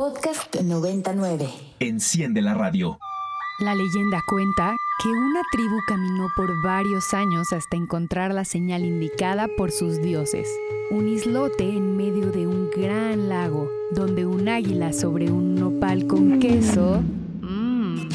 [0.00, 1.46] Podcast 99.
[1.78, 2.98] Enciende la radio.
[3.58, 9.46] La leyenda cuenta que una tribu caminó por varios años hasta encontrar la señal indicada
[9.58, 10.48] por sus dioses.
[10.90, 16.38] Un islote en medio de un gran lago, donde un águila sobre un nopal con
[16.40, 17.02] queso...
[17.42, 18.08] Mmm.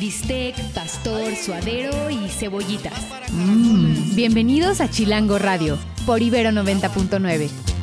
[0.00, 3.06] Bistec, pastor, suadero y cebollitas.
[3.30, 4.16] Mmm.
[4.16, 7.75] Bienvenidos a Chilango Radio, por Ibero 90.9.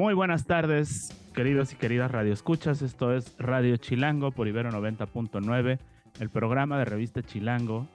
[0.00, 2.80] Muy buenas tardes, queridos y queridas radioescuchas.
[2.80, 5.78] Esto es Radio Chilango por Ibero 90.9,
[6.20, 7.86] el programa de revista Chilango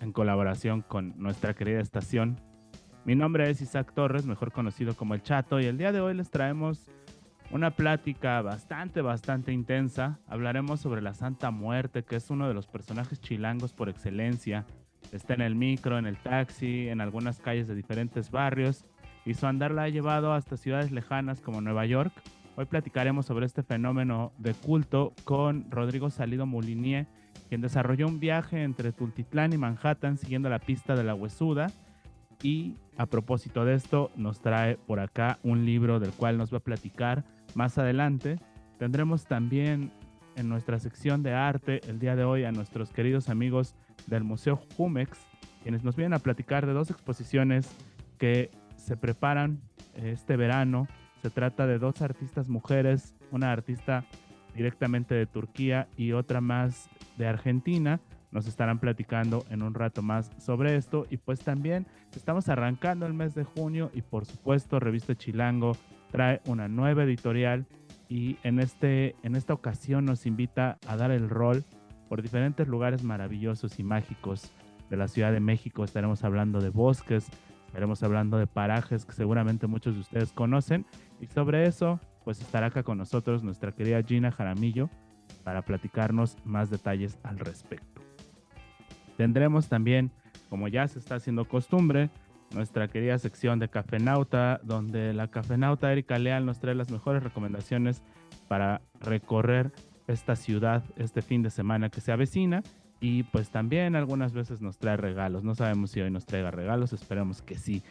[0.00, 2.38] en colaboración con nuestra querida estación.
[3.04, 6.14] Mi nombre es Isaac Torres, mejor conocido como El Chato, y el día de hoy
[6.14, 6.86] les traemos
[7.50, 10.20] una plática bastante, bastante intensa.
[10.28, 14.66] Hablaremos sobre la Santa Muerte, que es uno de los personajes chilangos por excelencia.
[15.10, 18.86] Está en el micro, en el taxi, en algunas calles de diferentes barrios
[19.24, 22.12] y su andar la ha llevado hasta ciudades lejanas como Nueva York.
[22.56, 27.06] Hoy platicaremos sobre este fenómeno de culto con Rodrigo Salido Molinier,
[27.48, 31.68] quien desarrolló un viaje entre Tultitlán y Manhattan siguiendo la pista de la Huesuda.
[32.42, 36.58] Y a propósito de esto, nos trae por acá un libro del cual nos va
[36.58, 38.36] a platicar más adelante.
[38.78, 39.92] Tendremos también
[40.36, 43.74] en nuestra sección de arte el día de hoy a nuestros queridos amigos
[44.06, 45.18] del Museo Jumex,
[45.62, 47.70] quienes nos vienen a platicar de dos exposiciones
[48.18, 48.50] que
[48.80, 49.60] se preparan
[49.94, 50.88] este verano.
[51.22, 54.04] Se trata de dos artistas mujeres, una artista
[54.54, 58.00] directamente de Turquía y otra más de Argentina.
[58.32, 61.06] Nos estarán platicando en un rato más sobre esto.
[61.10, 65.76] Y pues también estamos arrancando el mes de junio y por supuesto Revista Chilango
[66.10, 67.66] trae una nueva editorial
[68.08, 71.64] y en, este, en esta ocasión nos invita a dar el rol
[72.08, 74.52] por diferentes lugares maravillosos y mágicos
[74.90, 75.84] de la Ciudad de México.
[75.84, 77.28] Estaremos hablando de bosques,
[77.70, 80.84] Estaremos hablando de parajes que seguramente muchos de ustedes conocen.
[81.20, 84.90] Y sobre eso, pues estará acá con nosotros nuestra querida Gina Jaramillo
[85.44, 88.02] para platicarnos más detalles al respecto.
[89.16, 90.10] Tendremos también,
[90.48, 92.10] como ya se está haciendo costumbre,
[92.52, 98.02] nuestra querida sección de Cafenauta, donde la Cafenauta Erika Leal nos trae las mejores recomendaciones
[98.48, 99.70] para recorrer
[100.08, 102.64] esta ciudad este fin de semana que se avecina
[103.00, 105.42] y pues también algunas veces nos trae regalos.
[105.42, 107.82] No sabemos si hoy nos traiga regalos, esperemos que sí.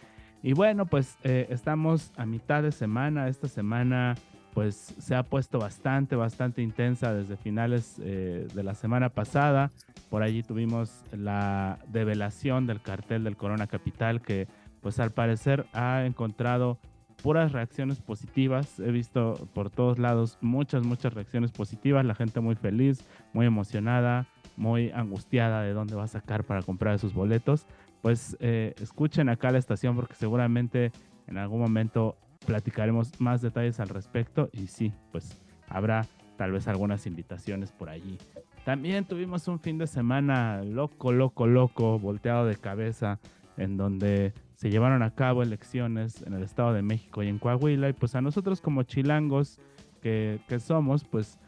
[0.44, 3.28] Y bueno, pues eh, estamos a mitad de semana.
[3.28, 4.16] Esta semana
[4.54, 9.72] pues se ha puesto bastante, bastante intensa desde finales eh, de la semana pasada.
[10.10, 14.48] Por allí tuvimos la develación del cartel del Corona Capital que
[14.82, 16.78] pues al parecer ha encontrado
[17.22, 18.80] puras reacciones positivas.
[18.80, 22.06] He visto por todos lados muchas, muchas reacciones positivas.
[22.06, 24.28] La gente muy feliz, muy emocionada
[24.60, 27.66] muy angustiada de dónde va a sacar para comprar esos boletos,
[28.02, 30.92] pues eh, escuchen acá la estación porque seguramente
[31.28, 36.06] en algún momento platicaremos más detalles al respecto y sí, pues habrá
[36.38, 38.18] tal vez algunas invitaciones por allí.
[38.66, 43.20] También tuvimos un fin de semana loco, loco, loco, volteado de cabeza,
[43.58, 47.90] en donde se llevaron a cabo elecciones en el Estado de México y en Coahuila.
[47.90, 49.60] Y pues a nosotros como chilangos
[50.02, 51.40] que, que somos, pues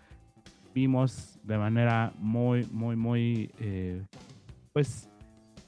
[0.74, 4.06] vimos de manera muy, muy, muy, eh,
[4.74, 5.10] pues,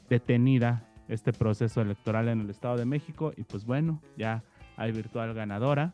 [0.09, 4.44] detenida este proceso electoral en el Estado de México y pues bueno, ya
[4.78, 5.94] hay virtual ganadora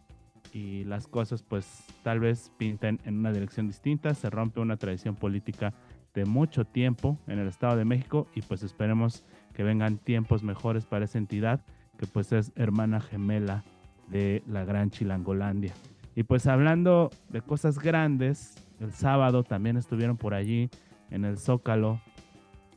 [0.54, 5.16] y las cosas pues tal vez pinten en una dirección distinta, se rompe una tradición
[5.16, 5.74] política
[6.14, 10.86] de mucho tiempo en el Estado de México y pues esperemos que vengan tiempos mejores
[10.86, 11.62] para esa entidad
[11.98, 13.64] que pues es hermana gemela
[14.08, 15.74] de la gran Chilangolandia.
[16.16, 20.70] Y pues hablando de cosas grandes, el sábado también estuvieron por allí
[21.10, 22.02] en el Zócalo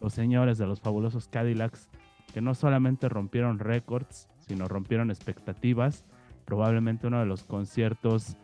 [0.01, 1.89] los señores de los fabulosos Cadillacs
[2.33, 6.05] que no solamente rompieron récords, sino rompieron expectativas.
[6.45, 8.37] Probablemente uno de los conciertos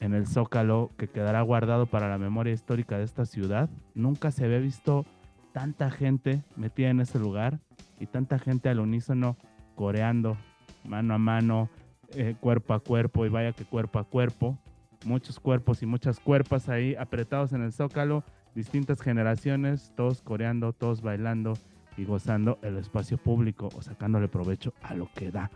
[0.00, 3.68] en el Zócalo que quedará guardado para la memoria histórica de esta ciudad.
[3.94, 5.06] Nunca se había visto
[5.52, 7.58] tanta gente metida en ese lugar
[7.98, 9.36] y tanta gente al unísono
[9.74, 10.36] coreando
[10.84, 11.68] mano a mano,
[12.14, 14.58] eh, cuerpo a cuerpo y vaya que cuerpo a cuerpo
[15.04, 21.02] muchos cuerpos y muchas cuerpas ahí apretados en el zócalo, distintas generaciones, todos coreando, todos
[21.02, 21.54] bailando
[21.96, 25.50] y gozando el espacio público o sacándole provecho a lo que da.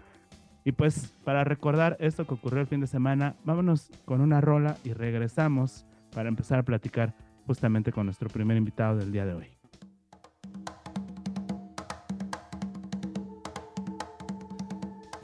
[0.64, 4.76] Y pues para recordar esto que ocurrió el fin de semana, vámonos con una rola
[4.84, 7.14] y regresamos para empezar a platicar
[7.46, 9.55] justamente con nuestro primer invitado del día de hoy.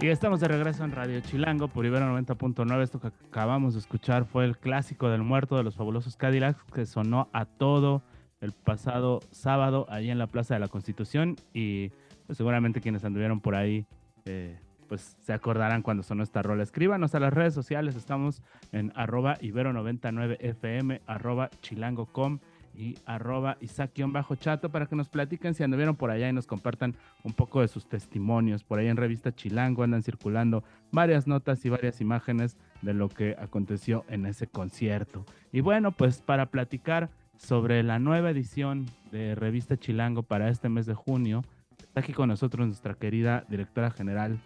[0.02, 2.82] Y estamos de regreso en Radio Chilango por Ibero 90.9.
[2.82, 6.86] Esto que acabamos de escuchar fue el clásico del muerto de los fabulosos Cadillacs que
[6.86, 8.02] sonó a todo
[8.40, 11.36] el pasado sábado ahí en la Plaza de la Constitución.
[11.54, 11.90] Y
[12.26, 13.86] pues, seguramente quienes anduvieron por ahí,
[14.24, 14.58] eh,
[14.88, 16.64] pues se acordarán cuando sonó esta rola.
[16.64, 22.40] Escríbanos a las redes sociales, estamos en arroba ibero99fm, arroba chilango.com
[22.74, 27.32] y arroba isaac-chato para que nos platiquen si anduvieron por allá y nos compartan un
[27.32, 28.64] poco de sus testimonios.
[28.64, 33.36] Por ahí en Revista Chilango andan circulando varias notas y varias imágenes de lo que
[33.38, 35.24] aconteció en ese concierto.
[35.52, 40.86] Y bueno, pues para platicar sobre la nueva edición de Revista Chilango para este mes
[40.86, 41.44] de junio,
[41.78, 44.40] está aquí con nosotros nuestra querida directora general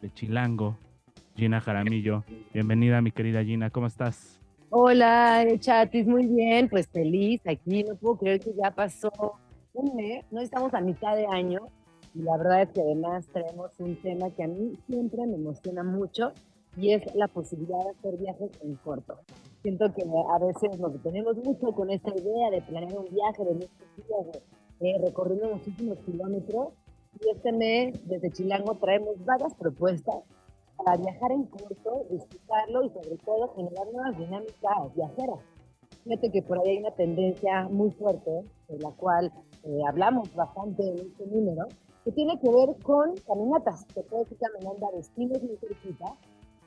[0.00, 0.78] de Chilango,
[1.36, 2.24] Gina Jaramillo.
[2.54, 4.40] Bienvenida, mi querida Gina, ¿cómo estás?
[4.78, 9.10] Hola, Chatis, muy bien, pues feliz aquí, no puedo creer que ya pasó
[9.72, 11.68] un mes, no estamos a mitad de año
[12.14, 15.82] y la verdad es que además traemos un tema que a mí siempre me emociona
[15.82, 16.32] mucho
[16.76, 19.18] y es la posibilidad de hacer viajes en corto.
[19.62, 23.54] Siento que a veces nos detenemos mucho con esta idea de planear un viaje de
[23.54, 24.42] muchos días,
[24.80, 26.74] eh, recorriendo últimos kilómetros
[27.18, 30.16] y este mes desde Chilango traemos varias propuestas
[30.76, 35.40] para viajar en corto, disfrutarlo y sobre todo generar nuevas dinámicas viajeras.
[36.04, 38.30] Fíjate que por ahí hay una tendencia muy fuerte,
[38.68, 39.32] de la cual
[39.64, 41.66] eh, hablamos bastante en este número,
[42.04, 43.86] que tiene que ver con caminatas.
[43.88, 46.16] Te puedes ir caminando a destinos muy cerquita.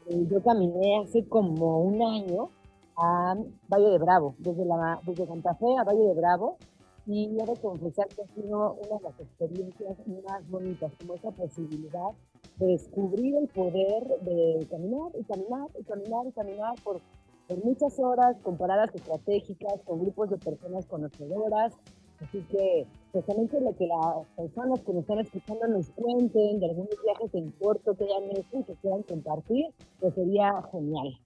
[0.07, 2.49] Eh, yo caminé hace como un año
[2.97, 3.35] a
[3.69, 6.57] Valle de Bravo, desde, la, desde Santa Fe a Valle de Bravo,
[7.05, 12.11] y de confesar que ha sido una de las experiencias más bonitas, como esa posibilidad
[12.57, 17.01] de descubrir el poder de caminar y caminar y caminar y caminar por,
[17.47, 21.73] por muchas horas con paradas estratégicas, con grupos de personas conocedoras.
[22.21, 26.95] Así que precisamente lo que las personas que nos están escuchando nos cuenten de algunos
[27.01, 29.67] viajes en corto que hayan hecho y que quieran compartir,
[30.01, 31.17] pues sería genial.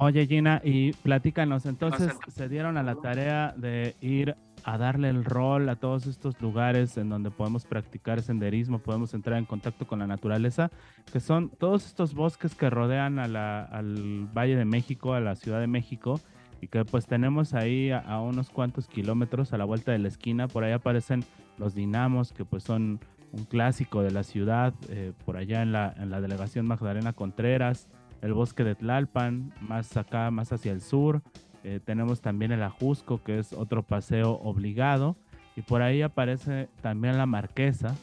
[0.00, 5.24] Oye Gina, y platícanos, entonces se dieron a la tarea de ir a darle el
[5.24, 9.98] rol a todos estos lugares en donde podemos practicar senderismo, podemos entrar en contacto con
[9.98, 10.70] la naturaleza,
[11.12, 15.66] que son todos estos bosques que rodean al Valle de México, a la Ciudad de
[15.66, 16.20] México,
[16.60, 20.46] y que pues tenemos ahí a, unos cuantos kilómetros a la vuelta de la esquina,
[20.46, 21.24] por ahí aparecen
[21.56, 23.00] los dinamos, que pues son
[23.32, 27.88] un clásico de la ciudad, eh, por allá en la, en la delegación Magdalena Contreras,
[28.22, 31.22] el bosque de Tlalpan, más acá, más hacia el sur.
[31.64, 35.16] Eh, tenemos también el Ajusco, que es otro paseo obligado.
[35.56, 37.96] Y por ahí aparece también la Marquesa,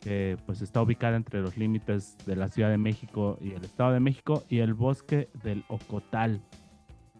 [0.00, 3.92] que pues está ubicada entre los límites de la Ciudad de México y el Estado
[3.92, 6.42] de México, y el bosque del Ocotal.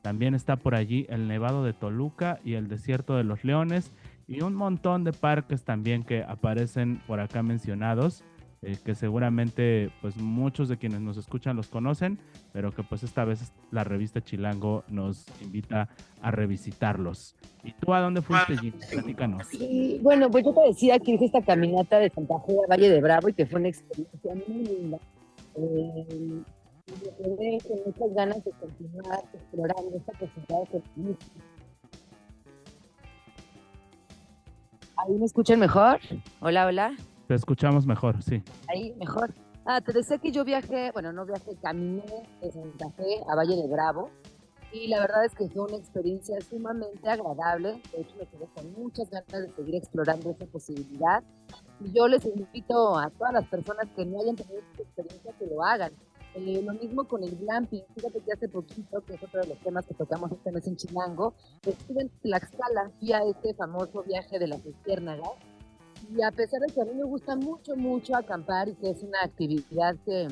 [0.02, 3.92] También está por allí el Nevado de Toluca y el Desierto de los Leones
[4.26, 8.22] y un montón de parques también que aparecen por acá mencionados.
[8.62, 12.18] Eh, que seguramente pues muchos de quienes nos escuchan los conocen,
[12.52, 15.88] pero que pues esta vez la revista Chilango nos invita
[16.20, 17.36] a revisitarlos.
[17.64, 18.76] ¿Y tú a dónde fuiste, Gina?
[18.90, 19.48] Platícanos.
[20.02, 23.00] Bueno, pues yo te decía que hice esta caminata de Santa Fe a Valle de
[23.00, 24.98] Bravo y que fue una experiencia muy linda.
[25.56, 26.42] Eh,
[26.90, 31.16] y me con muchas ganas de continuar explorando esta posibilidad de
[34.96, 35.98] ¿Ahí me escuchan mejor?
[36.40, 36.94] Hola, hola.
[37.30, 38.42] Te escuchamos mejor, sí.
[38.66, 39.32] Ahí, mejor.
[39.64, 42.02] Ah, te decía que yo viajé, bueno, no viajé, caminé
[42.42, 44.10] de Santa Fe a Valle de Bravo
[44.72, 47.80] y la verdad es que fue una experiencia sumamente agradable.
[47.92, 51.22] De hecho, me quedé con muchas ganas de seguir explorando esa posibilidad.
[51.78, 55.46] Y yo les invito a todas las personas que no hayan tenido esta experiencia que
[55.46, 55.92] lo hagan.
[56.34, 57.84] Eh, lo mismo con el glamping.
[57.94, 60.74] Fíjate que hace poquito, que es otro de los temas que tocamos este mes en
[60.74, 65.30] Chilango, estuve en Tlaxcala, fui a este famoso viaje de las Esquiérnagas
[66.12, 69.02] y a pesar de que a mí me gusta mucho, mucho acampar y que es
[69.02, 70.28] una actividad que,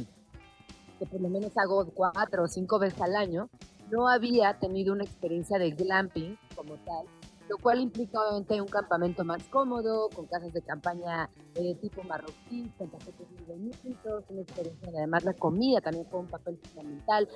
[0.98, 3.48] por lo menos hago cuatro o cinco veces al año,
[3.90, 7.06] no había tenido una experiencia de glamping como tal,
[7.48, 12.70] lo cual implica obviamente un campamento más cómodo, con casas de campaña de tipo marroquí,
[12.76, 17.28] con tapetes muy bonitos, una experiencia, además la comida también fue un papel fundamental.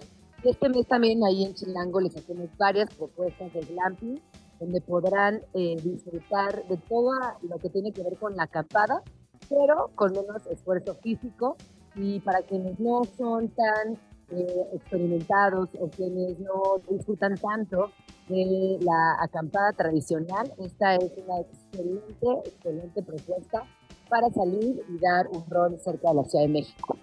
[0.42, 4.20] Este mes también ahí en Chilango les hacemos varias propuestas de glamping
[4.62, 7.11] donde podrán eh, disfrutar de todo
[7.42, 9.02] lo que tiene que ver con la acampada,
[9.49, 11.57] pero con menos esfuerzo físico.
[11.97, 13.99] Y para quienes no son tan
[14.31, 17.90] eh, experimentados o quienes no disfrutan tanto
[18.28, 23.64] de la acampada tradicional, esta es una excelente, excelente propuesta
[24.09, 26.97] para salir y dar un rol cerca de la Ciudad de México.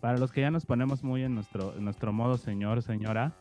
[0.00, 3.34] Para los que ya nos ponemos muy en nuestro, en nuestro modo señor, señora,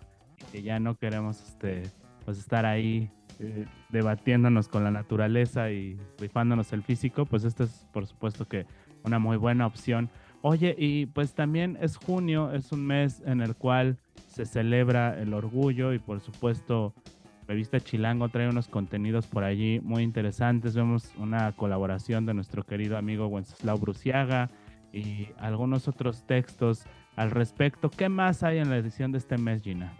[0.51, 1.83] que ya no queremos este,
[2.25, 7.87] pues estar ahí eh, debatiéndonos con la naturaleza y rifándonos el físico, pues esta es
[7.93, 8.65] por supuesto que
[9.03, 10.09] una muy buena opción.
[10.41, 15.33] Oye, y pues también es junio, es un mes en el cual se celebra el
[15.33, 16.93] orgullo y por supuesto
[17.47, 20.75] Revista Chilango trae unos contenidos por allí muy interesantes.
[20.75, 24.49] Vemos una colaboración de nuestro querido amigo Wenceslao Bruciaga
[24.91, 27.89] y algunos otros textos al respecto.
[27.89, 29.93] ¿Qué más hay en la edición de este mes, Gina?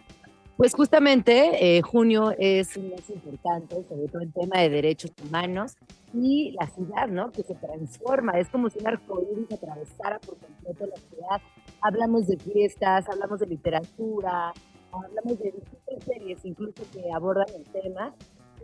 [0.57, 5.75] Pues justamente eh, junio es un mes importante, sobre todo en tema de derechos humanos
[6.13, 7.29] y la ciudad, ¿no?
[7.31, 11.41] Que se transforma, es como si un arcoíris atravesara por completo la ciudad.
[11.81, 14.53] Hablamos de fiestas, hablamos de literatura,
[14.93, 18.15] hablamos de distintas series incluso que abordan el tema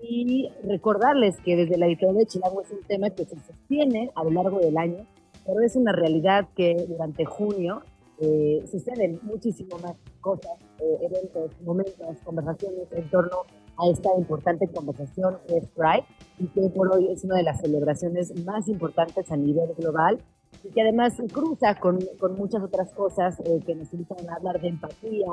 [0.01, 4.23] y recordarles que desde la editorial de Chilango es un tema que se sostiene a
[4.23, 5.05] lo largo del año,
[5.45, 7.83] pero es una realidad que durante junio
[8.21, 13.37] eh, suceden muchísimo más cosas, eh, eventos, momentos, conversaciones en torno
[13.77, 16.05] a esta importante conversación que es Pride
[16.37, 20.19] y que por hoy es una de las celebraciones más importantes a nivel global
[20.63, 21.97] y que además cruza con,
[22.37, 25.27] muchas otras cosas eh, que nos invitan a hablar de empatía,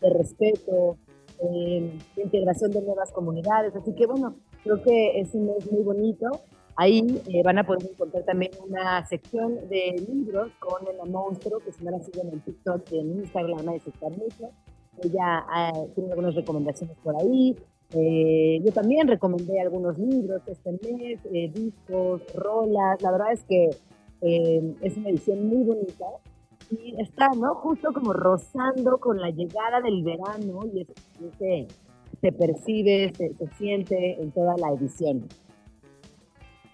[0.00, 0.96] de respeto,
[1.40, 3.76] de integración de nuevas comunidades.
[3.76, 4.34] Así que bueno,
[4.64, 6.28] creo que es un mes muy bonito
[6.76, 11.72] Ahí eh, van a poder encontrar también una sección de libros con el monstruo, que
[11.72, 14.50] si no la siguen en TikTok y en Instagram, a disfrutar mucho.
[15.02, 17.56] Ella eh, tiene algunas recomendaciones por ahí.
[17.94, 21.20] Eh, yo también recomendé algunos libros este mes,
[21.52, 23.02] discos, rolas.
[23.02, 23.70] La verdad es que
[24.22, 26.06] es una edición muy bonita
[26.70, 27.56] y está, ¿no?
[27.56, 30.94] Justo como rozando con la llegada del verano y eso,
[32.20, 35.28] se, percibe, se, se siente en toda la edición.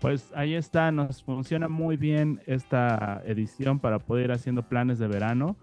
[0.01, 5.09] Pues ahí está, nos funciona muy bien esta edición para poder ir haciendo planes de
[5.09, 5.57] verano.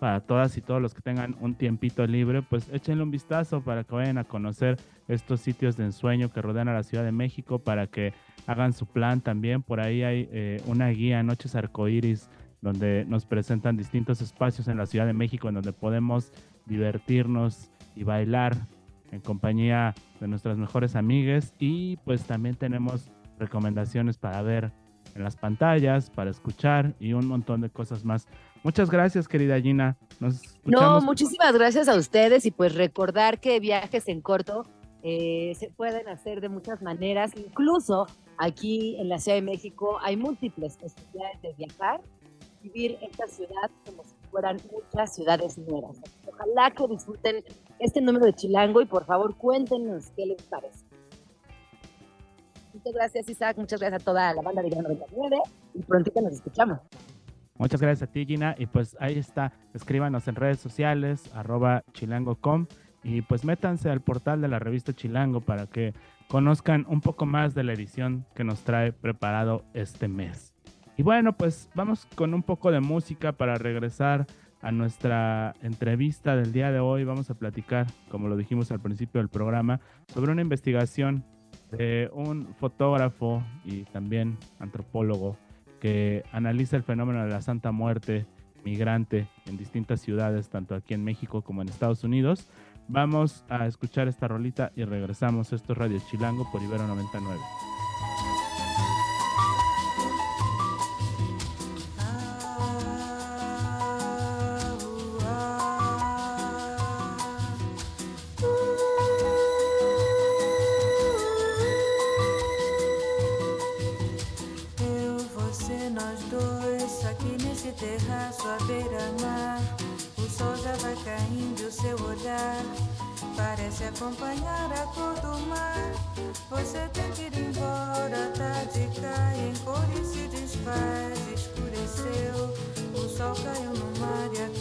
[0.00, 3.84] Para todas y todos los que tengan un tiempito libre, pues échenle un vistazo para
[3.84, 4.76] que vayan a conocer
[5.08, 8.12] estos sitios de ensueño que rodean a la Ciudad de México, para que
[8.46, 9.62] hagan su plan también.
[9.62, 12.28] Por ahí hay eh, una guía, Noches Arcoíris,
[12.60, 16.32] donde nos presentan distintos espacios en la Ciudad de México en donde podemos
[16.66, 18.56] divertirnos y bailar
[19.12, 21.54] en compañía de nuestras mejores amigas.
[21.58, 24.72] Y pues también tenemos recomendaciones para ver
[25.14, 28.26] en las pantallas, para escuchar y un montón de cosas más.
[28.62, 29.96] Muchas gracias, querida Gina.
[30.64, 34.64] No, muchísimas gracias a ustedes y pues recordar que viajes en corto
[35.02, 37.32] eh, se pueden hacer de muchas maneras.
[37.36, 38.06] Incluso
[38.38, 42.00] aquí en la Ciudad de México hay múltiples posibilidades de viajar,
[42.62, 46.00] vivir esta ciudad como si fueran muchas ciudades nuevas.
[46.26, 47.44] Ojalá que disfruten
[47.78, 50.85] este número de Chilango y por favor cuéntenos qué les parece.
[52.86, 53.56] Muchas gracias, Isaac.
[53.58, 55.38] Muchas gracias a toda la banda de 99
[55.74, 56.78] y prontito nos escuchamos.
[57.58, 58.54] Muchas gracias a ti, Gina.
[58.58, 59.52] Y pues ahí está.
[59.74, 62.66] Escríbanos en redes sociales, arroba chilango.com.
[63.02, 65.94] Y pues métanse al portal de la revista Chilango para que
[66.28, 70.54] conozcan un poco más de la edición que nos trae preparado este mes.
[70.96, 74.26] Y bueno, pues vamos con un poco de música para regresar
[74.60, 77.02] a nuestra entrevista del día de hoy.
[77.02, 81.24] Vamos a platicar, como lo dijimos al principio del programa, sobre una investigación
[81.70, 85.36] de un fotógrafo y también antropólogo
[85.80, 88.26] que analiza el fenómeno de la Santa Muerte
[88.64, 92.48] migrante en distintas ciudades, tanto aquí en México como en Estados Unidos.
[92.88, 95.52] Vamos a escuchar esta rolita y regresamos.
[95.52, 97.40] Esto es Radio Chilango por Ibero 99.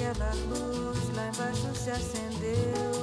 [0.05, 2.94] Aquela luz lá embaixo se acendeu.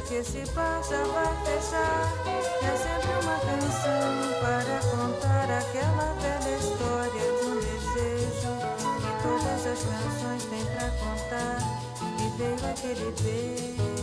[0.00, 2.12] Que se passa vai fechar.
[2.62, 8.52] É sempre uma canção para contar aquela velha história de um desejo
[9.00, 11.58] que toda Quantas canções tem pra contar?
[12.18, 13.93] E veio aquele beijo.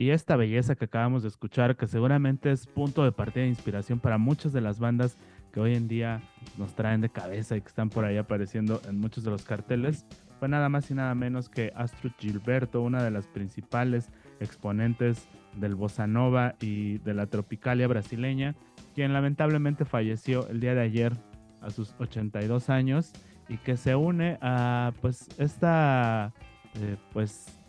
[0.00, 4.00] Y esta belleza que acabamos de escuchar, que seguramente es punto de partida de inspiración
[4.00, 5.18] para muchas de las bandas
[5.52, 6.22] que hoy en día
[6.56, 10.06] nos traen de cabeza y que están por ahí apareciendo en muchos de los carteles,
[10.38, 14.08] fue nada más y nada menos que Astrid Gilberto, una de las principales
[14.40, 18.54] exponentes del bossa nova y de la tropicalia brasileña,
[18.94, 21.12] quien lamentablemente falleció el día de ayer
[21.60, 23.12] a sus 82 años
[23.50, 26.32] y que se une a pues esta
[26.76, 27.59] eh, pues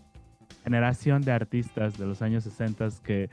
[0.63, 3.30] generación de artistas de los años 60 que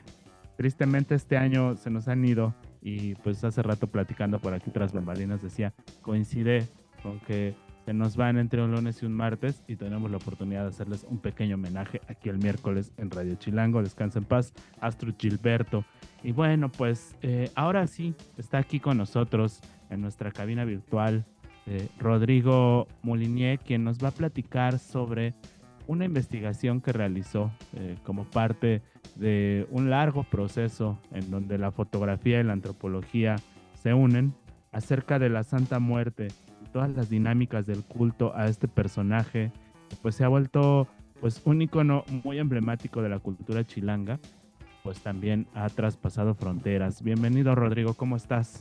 [0.57, 4.93] tristemente este año se nos han ido y pues hace rato platicando por aquí tras
[4.93, 6.67] bambalinas decía, coincide
[7.01, 7.55] con que
[7.85, 11.05] se nos van entre un lunes y un martes y tenemos la oportunidad de hacerles
[11.09, 13.81] un pequeño homenaje aquí el miércoles en Radio Chilango.
[13.81, 15.83] Descansa en paz, Astro Gilberto.
[16.23, 21.25] Y bueno, pues eh, ahora sí está aquí con nosotros en nuestra cabina virtual
[21.65, 25.33] eh, Rodrigo Molinier, quien nos va a platicar sobre
[25.89, 28.83] una investigación que realizó eh, como parte
[29.15, 33.37] de un largo proceso en donde la fotografía y la antropología
[33.81, 34.35] se unen
[34.71, 36.27] acerca de la Santa Muerte
[36.63, 39.51] y todas las dinámicas del culto a este personaje,
[40.03, 40.87] pues se ha vuelto
[41.21, 44.19] pues un icono muy emblemático de la cultura chilanga,
[44.83, 47.01] pues también ha traspasado fronteras.
[47.01, 48.59] Bienvenido Rodrigo, ¿cómo estás?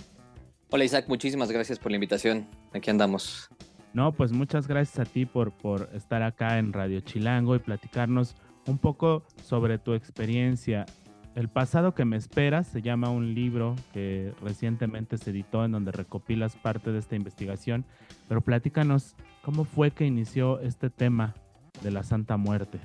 [0.70, 2.46] Hola Isaac, muchísimas gracias por la invitación.
[2.72, 3.50] Aquí andamos.
[3.98, 8.36] No, pues muchas gracias a ti por, por estar acá en Radio Chilango y platicarnos
[8.68, 10.86] un poco sobre tu experiencia.
[11.34, 15.90] El pasado que me esperas se llama un libro que recientemente se editó en donde
[15.90, 17.84] recopilas parte de esta investigación,
[18.28, 21.34] pero platícanos cómo fue que inició este tema
[21.82, 22.78] de la Santa Muerte.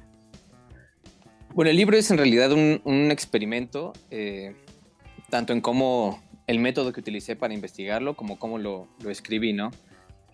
[1.54, 4.56] Bueno, el libro es en realidad un, experimento, eh,
[5.30, 9.70] tanto en cómo el método que utilicé para investigarlo como cómo lo escribí, ¿no?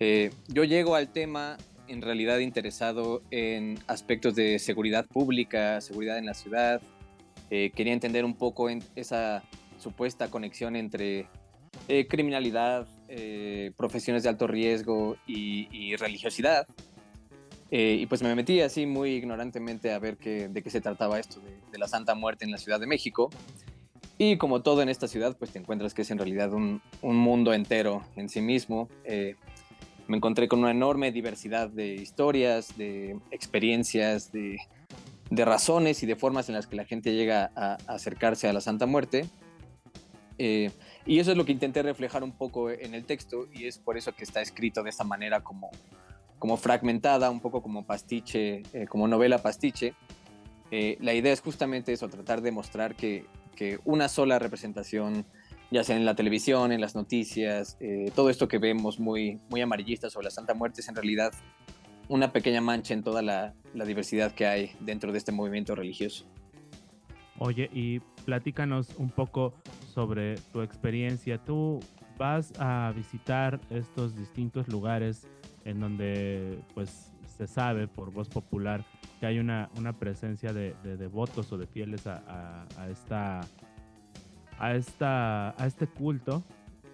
[0.02, 6.24] Eh, yo llego al tema en realidad interesado en aspectos de seguridad pública, seguridad en
[6.24, 6.80] la ciudad.
[7.50, 9.42] Eh, quería entender un poco en esa
[9.78, 11.28] supuesta conexión entre
[11.88, 12.88] eh, criminalidad,
[13.76, 16.66] profesiones de alto riesgo y, religiosidad.
[17.70, 21.78] y pues me metí así muy ignorantemente a ver de qué se trataba esto de,
[21.78, 23.30] la Santa Muerte en la Ciudad de México.
[24.16, 27.16] Y como todo en esta ciudad, pues te encuentras que es en realidad un, un
[27.16, 28.88] mundo entero en sí mismo
[30.10, 34.58] me encontré con una enorme diversidad de historias, de experiencias, de,
[35.30, 38.86] razones y de formas en las que la gente llega a, acercarse a la Santa
[38.86, 39.26] Muerte.
[40.38, 40.72] Eh,
[41.06, 43.96] y eso es lo que intenté reflejar un poco en el texto y es por
[43.96, 45.70] eso que está escrito de esta manera como,
[46.40, 49.94] como fragmentada, un poco como pastiche, eh, como novela pastiche.
[50.72, 55.24] Eh, la idea es justamente eso, tratar de mostrar que, que una sola representación
[55.70, 59.60] ya sea en la televisión, en las noticias, eh, todo esto que vemos muy, muy
[59.60, 61.32] amarillista sobre la Santa Muerte es en realidad
[62.08, 66.26] una pequeña mancha en toda la, diversidad que hay dentro de este movimiento religioso.
[67.38, 69.54] Oye, y platícanos un poco
[69.94, 71.38] sobre tu experiencia.
[71.38, 71.78] Tú
[72.18, 75.28] vas a visitar estos distintos lugares
[75.64, 78.84] en donde pues se sabe por voz popular
[79.20, 83.40] que hay una, una presencia de, devotos o de fieles a esta
[84.60, 86.44] a, esta, a este culto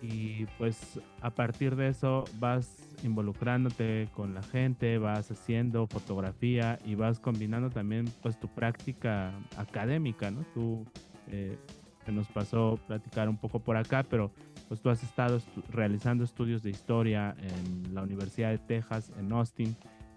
[0.01, 6.95] y pues a partir de eso vas involucrándote con la gente, vas haciendo fotografía y
[6.95, 10.45] vas combinando también pues tu práctica académica, ¿no?
[10.55, 10.87] Tú
[11.29, 11.59] eh,
[12.05, 14.31] se nos pasó platicar un poco por acá, pero
[14.69, 19.77] pues tú has estado realizando estudios de historia en la Universidad de Texas, en Austin,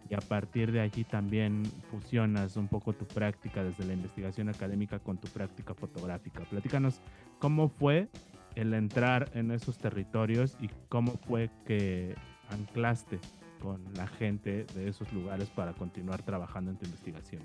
[0.10, 5.00] y a partir de allí también fusionas un poco tu práctica desde la investigación académica
[5.00, 6.42] con tu práctica fotográfica.
[6.50, 7.02] Platícanos
[7.38, 8.08] cómo fue
[8.56, 12.16] el entrar en esos territorios y cómo fue que
[12.50, 13.20] anclaste
[13.62, 17.44] con la gente de esos lugares para continuar trabajando en tu investigación.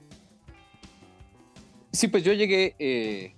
[1.93, 3.35] Sí, pues yo llegué, eh,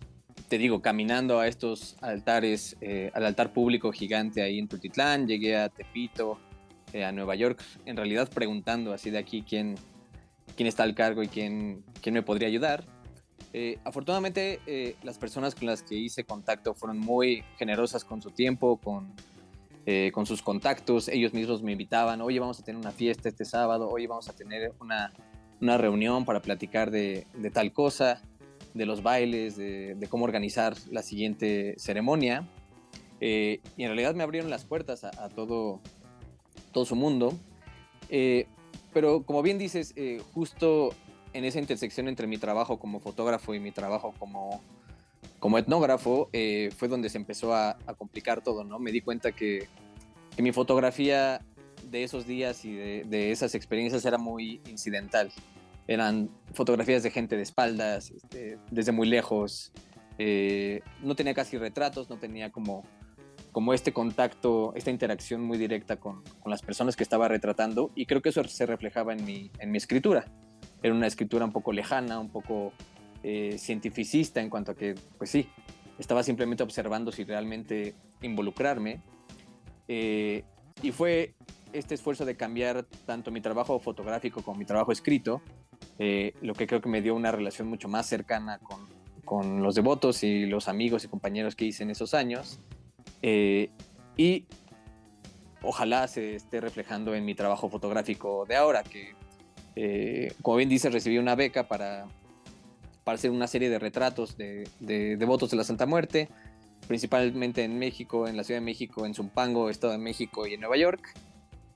[0.49, 5.57] te digo, caminando a estos altares, eh, al altar público gigante ahí en Tultitlán, llegué
[5.57, 6.39] a Tepito,
[6.93, 9.75] eh, a Nueva York, en realidad preguntando así de aquí quién,
[10.57, 12.85] quién está al cargo y quién, quién me podría ayudar.
[13.53, 18.31] Eh, afortunadamente, eh, las personas con las que hice contacto fueron muy generosas con su
[18.31, 19.13] tiempo, con,
[20.13, 21.09] con sus contactos.
[21.09, 24.33] Ellos mismos me invitaban, oye, vamos a tener una fiesta este sábado, oye, vamos a
[24.33, 25.13] tener una,
[25.61, 28.21] una reunión para platicar de, de, tal cosa,
[28.75, 32.49] de los bailes, de, cómo organizar la siguiente ceremonia.
[33.21, 35.81] Y en realidad me abrieron las puertas a todo,
[36.77, 37.33] todo su mundo.
[38.11, 38.47] Eh,
[38.93, 40.91] pero como bien dices, eh, justo
[41.33, 44.61] en esa intersección entre mi trabajo como fotógrafo y mi trabajo como,
[45.39, 48.79] como etnógrafo, eh, fue donde se empezó a, complicar todo, ¿no?
[48.79, 49.69] Me di cuenta que,
[50.37, 51.41] que mi fotografía
[51.91, 55.33] de esos días y de, de, esas experiencias era muy incidental.
[55.89, 59.73] Eran fotografías de gente de espaldas, este, desde muy lejos.
[60.19, 62.85] Eh, no tenía casi retratos, no tenía como,
[63.57, 68.05] como este contacto, esta interacción muy directa con, con, las personas que estaba retratando y
[68.05, 70.27] creo que eso se reflejaba en mi, en mi escritura.
[70.83, 72.75] Era una escritura un poco lejana, un poco
[73.23, 75.49] eh, cientificista en cuanto a que, pues sí,
[75.99, 79.01] estaba simplemente observando si realmente involucrarme.
[79.89, 80.45] Eh,
[80.83, 81.33] y fue
[81.73, 85.41] este esfuerzo de cambiar tanto mi trabajo fotográfico como mi trabajo escrito,
[85.99, 88.87] eh, lo que creo que me dio una relación mucho más cercana con,
[89.25, 92.61] con, los devotos y los amigos y compañeros que hice en esos años.
[93.29, 93.71] Eh,
[94.17, 94.45] y
[95.61, 99.15] ojalá se esté reflejando en mi trabajo fotográfico de ahora, que
[99.75, 102.07] eh, como bien dice, recibí una beca para,
[103.03, 106.29] para hacer una serie de retratos de, de devotos de la Santa Muerte,
[106.87, 110.61] principalmente en México, en la Ciudad de México, en Zumpango, Estado de México y en
[110.61, 111.13] Nueva York.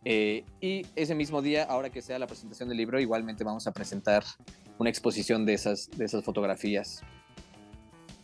[0.05, 3.73] Eh, y ese mismo día, ahora que sea la presentación del libro, igualmente vamos a
[3.73, 4.23] presentar
[4.79, 7.03] una exposición de esas, de esas fotografías.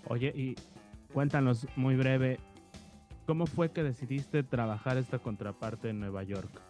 [0.07, 0.55] Oye, y
[1.13, 2.39] cuéntanos muy breve,
[3.27, 6.61] ¿cómo fue que decidiste trabajar esta contraparte en Nueva York?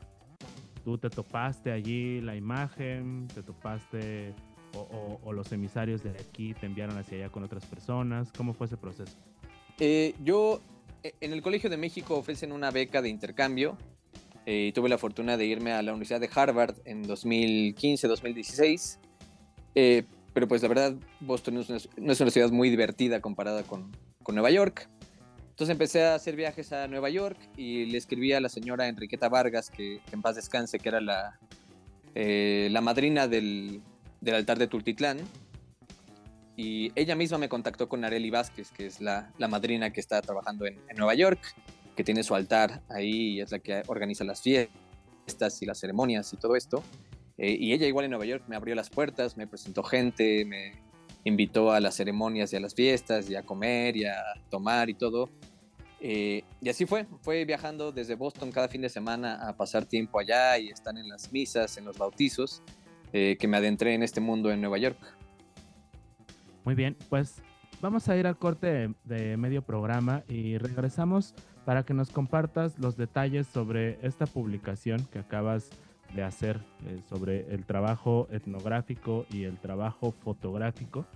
[0.85, 3.29] ¿Tú te topaste allí la imagen?
[3.35, 4.35] ¿Te topaste
[4.75, 8.33] o, o, o los emisarios de aquí te enviaron hacia allá con otras personas?
[8.37, 9.17] ¿Cómo fue ese proceso?
[9.79, 10.61] Eh, yo,
[11.03, 13.77] en el Colegio de México ofrecen una beca de intercambio
[14.49, 18.99] eh, tuve la fortuna de irme a la Universidad de Harvard en 2015-2016.
[19.75, 23.21] Eh, pero pues la verdad, Boston no es, una, no es, una, ciudad muy divertida
[23.21, 23.91] comparada con,
[24.23, 24.89] con, Nueva York.
[25.57, 29.31] Entonces empecé a hacer viajes a Nueva York y le escribí a la señora Enriqueta
[29.31, 31.39] Vargas, que, que en paz descanse, que era la,
[32.15, 33.81] eh, la madrina del,
[34.21, 35.21] del, altar de Tultitlán.
[36.59, 40.21] Y ella misma me contactó con Areli Vázquez, que es la, la madrina que está
[40.21, 41.41] trabajando en, en Nueva York
[41.97, 46.35] que tiene su altar ahí y es la que organiza las fiestas y las ceremonias
[46.35, 46.83] y todo esto.
[47.39, 50.75] Eh, y ella igual en Nueva York me abrió las puertas, me presentó gente, me
[51.27, 54.17] invitó a las ceremonias y a las fiestas y a comer y a
[54.49, 55.29] tomar y todo.
[56.01, 60.21] Eh, y así fue, fue viajando desde Boston cada fin de semana a pasar tiempo
[60.21, 62.63] allá y estar en las misas, en los bautizos,
[63.13, 64.99] eh, que me adentré en este mundo en Nueva York.
[66.65, 67.43] Muy bien, pues
[67.81, 71.35] vamos a ir al corte de, medio programa y regresamos
[71.65, 75.77] para que nos compartas los detalles sobre esta publicación que acabas de
[76.23, 81.07] hacer eh, sobre el trabajo etnográfico y el trabajo fotográfico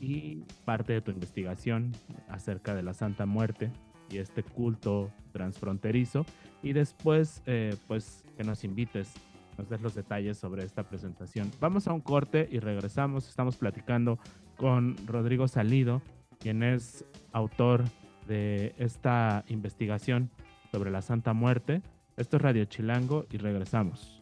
[0.00, 1.92] y parte de tu investigación
[2.28, 3.70] acerca de la Santa Muerte
[4.10, 6.26] y este culto transfronterizo
[6.62, 9.14] y después eh, pues que nos invites
[9.58, 11.50] nos des los detalles sobre esta presentación.
[11.60, 13.28] Vamos a un corte y regresamos.
[13.28, 14.18] Estamos platicando
[14.56, 16.00] con Rodrigo Salido,
[16.38, 17.84] quien es autor
[18.26, 20.30] de esta investigación
[20.70, 21.82] sobre la Santa Muerte.
[22.16, 24.21] Esto es Radio Chilango y regresamos.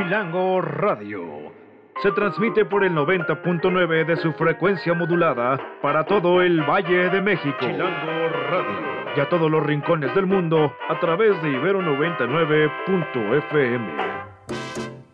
[0.00, 1.52] Chilango Radio.
[2.02, 7.58] Se transmite por el 90.9 de su frecuencia modulada para todo el Valle de México.
[7.60, 8.80] Chilango Radio.
[9.14, 13.94] Y a todos los rincones del mundo a través de Ibero 99.fm.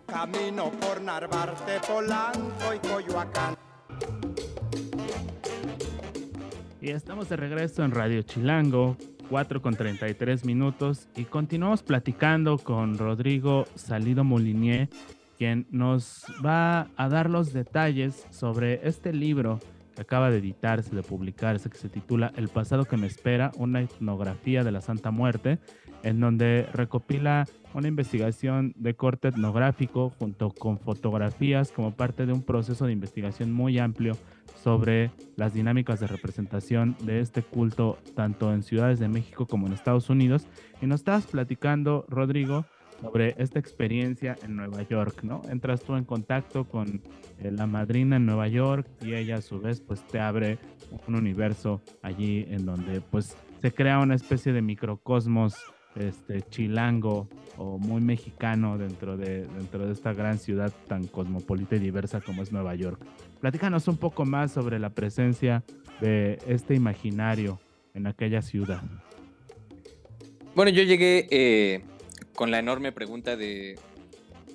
[0.06, 3.56] Camino por Narvarte, Polanco y Coyoacán.
[6.80, 8.96] Y estamos de regreso en Radio Chilango,
[9.28, 14.88] 4 con 33 minutos, y continuamos platicando con Rodrigo Salido Molinier,
[15.38, 19.60] quien nos va a dar los detalles sobre este libro
[19.94, 23.80] que acaba de editarse, de publicarse, que se titula El pasado que me espera, una
[23.80, 25.58] etnografía de la Santa Muerte,
[26.02, 32.42] en donde recopila una investigación de corte etnográfico junto con fotografías como parte de un
[32.42, 34.16] proceso de investigación muy amplio
[34.64, 39.74] sobre las dinámicas de representación de este culto tanto en ciudades de México como en
[39.74, 40.46] Estados Unidos.
[40.80, 42.64] Y nos estabas platicando, Rodrigo,
[43.02, 45.42] sobre esta experiencia en Nueva York, ¿no?
[45.50, 47.02] Entras tú en contacto con
[47.40, 50.58] eh, la madrina en Nueva York y ella a su vez pues te abre
[51.06, 55.56] un universo allí en donde pues se crea una especie de microcosmos
[55.96, 57.28] este chilango
[57.58, 62.42] o muy mexicano dentro de dentro de esta gran ciudad tan cosmopolita y diversa como
[62.42, 63.00] es Nueva York.
[63.40, 65.64] Platícanos un poco más sobre la presencia
[66.00, 67.60] de este imaginario
[67.94, 68.82] en aquella ciudad.
[70.54, 71.84] Bueno, yo llegué eh,
[72.34, 73.78] con la enorme pregunta de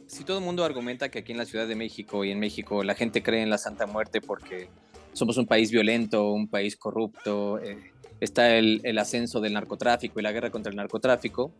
[0.07, 2.83] si todo el mundo argumenta que aquí en la Ciudad de México y en México
[2.83, 4.67] la gente cree en la Santa Muerte porque
[5.13, 7.90] somos un país violento, un país corrupto, eh,
[8.21, 11.51] está el, el, ascenso del narcotráfico y la guerra contra el narcotráfico,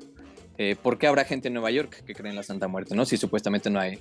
[0.57, 3.03] eh, ¿por qué habrá gente en Nueva York que cree en la Santa Muerte, no?
[3.05, 3.99] Si supuestamente no hay,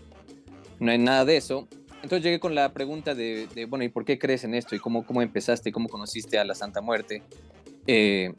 [0.78, 1.66] no hay nada de eso.
[2.02, 4.74] Entonces llegué con la pregunta de, de bueno, ¿y por qué crees en esto?
[4.74, 5.72] ¿Y cómo, cómo empezaste?
[5.72, 7.22] ¿Cómo conociste a la Santa Muerte?
[7.86, 8.34] Eh,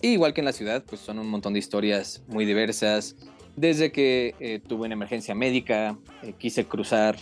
[0.00, 3.16] igual que en la ciudad, pues son un montón de historias muy diversas.
[3.54, 5.98] Desde que eh, tuve una emergencia médica,
[6.38, 7.16] quise cruzar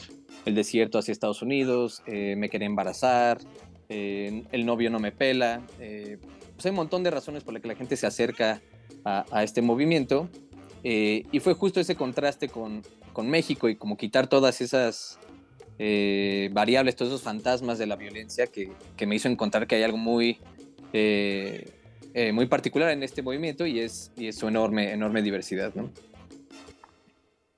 [0.45, 3.39] el desierto hacia Estados Unidos, me quería embarazar,
[3.89, 5.63] el novio no me pela.
[6.57, 8.61] Pues hay un montón de razones por las que la gente se acerca
[9.05, 10.29] a, este movimiento.
[10.83, 15.19] eh, y fue justo ese contraste con, con México y como quitar todas esas
[15.79, 19.83] eh, variables, todos esos fantasmas de la violencia que, que me hizo encontrar que hay
[19.83, 20.39] algo muy,
[20.93, 21.71] eh,
[22.33, 25.75] muy particular en este movimiento y es, y es su enorme, enorme diversidad.
[25.75, 25.91] ¿no?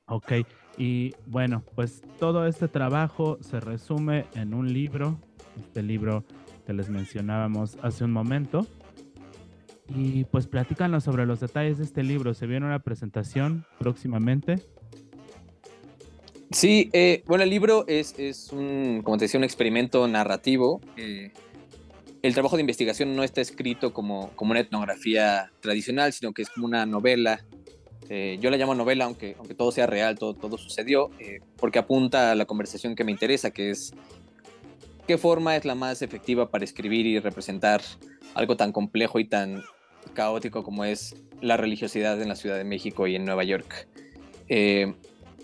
[0.06, 0.32] Ok,
[0.76, 5.18] y bueno, pues todo este trabajo se resume en un libro,
[5.58, 6.24] este libro
[6.66, 8.66] que les mencionábamos hace un momento.
[9.94, 12.34] Y pues platícanos sobre los detalles de este libro.
[12.34, 14.62] ¿Se viene una presentación próximamente?
[16.50, 20.80] Sí, eh, bueno, el libro es, es un, como te decía, un experimento narrativo.
[22.22, 26.50] El trabajo de investigación no está escrito como, como una etnografía tradicional, sino que es
[26.50, 27.44] como una novela.
[28.08, 31.78] Eh, yo la llamo novela, aunque, aunque todo sea real, todo, todo sucedió, eh, porque
[31.78, 33.92] apunta a la conversación que me interesa, que es
[35.06, 37.82] qué forma es la más efectiva para escribir y representar
[38.34, 39.62] algo tan complejo y tan
[40.14, 43.88] caótico como es la religiosidad en la Ciudad de México y en Nueva York.
[44.48, 44.94] Eh,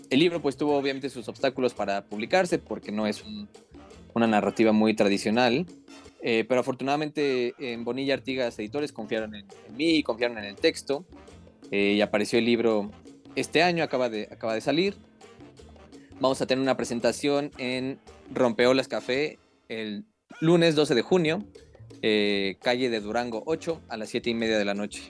[0.09, 3.49] el libro pues tuvo obviamente sus obstáculos para publicarse porque no es un,
[4.13, 5.65] una narrativa muy tradicional,
[6.21, 11.05] eh, pero afortunadamente en Bonilla Artigas Editores confiaron en, mí, confiaron en el texto
[11.71, 12.91] eh, y apareció el libro
[13.35, 14.95] este año, acaba de, acaba de salir.
[16.19, 17.99] Vamos a tener una presentación en
[18.33, 19.37] Rompeolas Café
[19.67, 20.05] el
[20.39, 21.43] lunes 12 de junio,
[22.07, 25.09] eh, calle de Durango 8 a las 7 y media de la noche.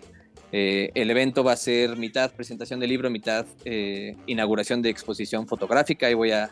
[0.54, 5.46] Eh, el evento va a ser mitad presentación del libro, mitad eh, inauguración de exposición
[5.46, 6.52] fotográfica y voy a,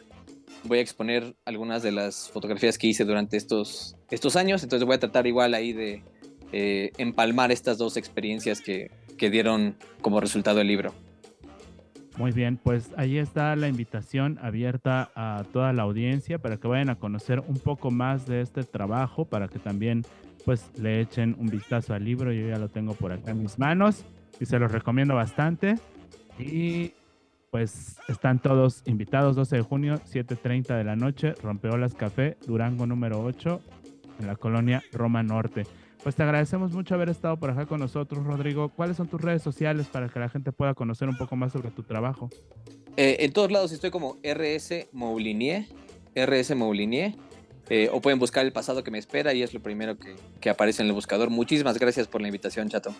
[0.65, 4.63] voy a exponer algunas de las fotografías que hice durante estos, estos años.
[4.63, 6.03] Entonces voy a tratar igual ahí de
[6.51, 10.93] empalmar estas dos experiencias que, que dieron como resultado el libro.
[12.17, 16.89] Muy bien, pues ahí está la invitación abierta a toda la audiencia para que vayan
[16.89, 20.03] a conocer un poco más de este trabajo, para que también
[20.45, 22.31] pues le echen un vistazo al libro.
[22.31, 24.05] Yo ya lo tengo por acá en mis manos
[24.39, 25.75] y se los recomiendo bastante.
[26.39, 26.93] Y
[27.51, 33.21] pues están todos invitados 12 de junio, 7.30 de la noche, Rompeolas Café, Durango número
[33.23, 33.61] 8,
[34.19, 35.67] en la colonia Roma Norte.
[36.01, 38.69] Pues te agradecemos mucho haber estado por acá con nosotros, Rodrigo.
[38.69, 41.69] ¿Cuáles son tus redes sociales para que la gente pueda conocer un poco más sobre
[41.69, 42.29] tu trabajo?
[42.97, 45.65] Eh, en todos lados estoy como RS Moulinier,
[46.15, 47.15] RS Moulinier,
[47.69, 50.49] eh, o pueden buscar el pasado que me espera y es lo primero que, que
[50.49, 51.29] aparece en el buscador.
[51.29, 52.93] Muchísimas gracias por la invitación, Chato.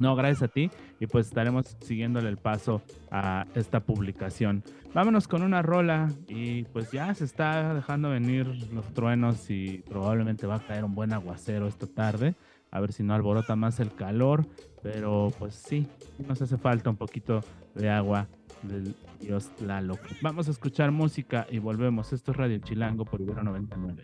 [0.00, 4.62] No, gracias a ti y pues estaremos siguiéndole el paso a esta publicación.
[4.94, 10.46] Vámonos con una rola y pues ya se está dejando venir los truenos y probablemente
[10.46, 12.36] va a caer un buen aguacero esta tarde.
[12.70, 14.46] A ver si no alborota más el calor,
[14.82, 15.88] pero pues sí,
[16.26, 17.42] nos hace falta un poquito
[17.74, 18.28] de agua
[18.62, 20.00] del dios Tlaloc.
[20.22, 22.12] Vamos a escuchar música y volvemos.
[22.12, 24.02] Esto es Radio Chilango por Ibero 99.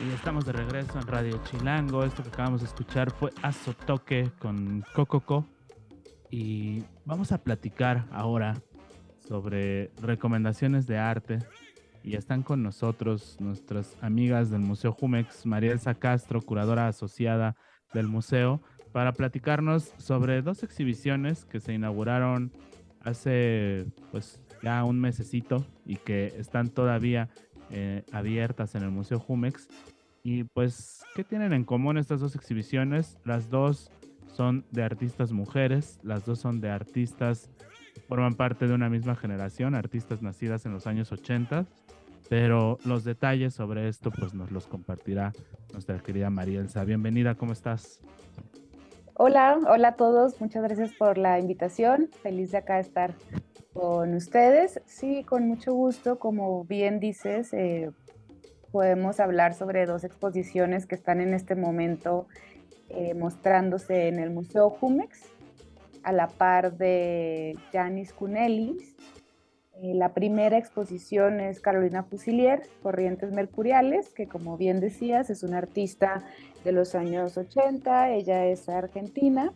[0.00, 2.04] Y estamos de regreso en Radio Chilango.
[2.04, 5.46] Esto que acabamos de escuchar fue Azotoque con Cococo.
[6.30, 8.54] Y vamos a platicar ahora
[9.28, 11.38] sobre recomendaciones de arte.
[12.02, 17.56] Y están con nosotros nuestras amigas del Museo Jumex, María Elsa Castro, curadora asociada
[17.92, 18.60] del museo,
[18.92, 22.52] para platicarnos sobre dos exhibiciones que se inauguraron
[23.00, 27.28] hace pues ya un mesecito y que están todavía
[27.70, 29.68] eh, abiertas en el Museo Jumex.
[30.22, 33.18] Y pues, ¿qué tienen en común estas dos exhibiciones?
[33.24, 33.90] Las dos
[34.32, 37.50] son de artistas mujeres, las dos son de artistas
[38.08, 41.66] forman parte de una misma generación, artistas nacidas en los años 80,
[42.28, 45.32] pero los detalles sobre esto pues nos los compartirá
[45.72, 46.84] nuestra querida Marielsa.
[46.84, 48.00] Bienvenida, ¿cómo estás?
[49.24, 53.14] Hola, hola a todos, muchas gracias por la invitación, feliz de acá estar
[53.72, 54.80] con ustedes.
[54.84, 57.92] Sí, con mucho gusto, como bien dices, eh,
[58.72, 62.26] podemos hablar sobre dos exposiciones que están en este momento
[62.88, 65.20] eh, mostrándose en el Museo Jumex,
[66.02, 68.96] a la par de Janis Cunelis.
[69.82, 75.58] Eh, la primera exposición es Carolina Fusilier, Corrientes Mercuriales, que como bien decías es una
[75.58, 76.22] artista
[76.62, 79.52] de los años 80, ella es argentina.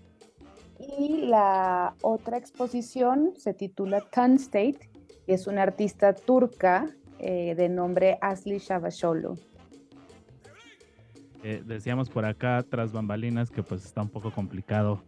[0.98, 4.90] Y la otra exposición se titula Ton State
[5.28, 6.88] Es una artista turca
[7.20, 9.36] eh, de nombre Asli Shavasholo.
[11.48, 15.00] Eh, decíamos por acá, tras bambalinas, que pues está un poco complicado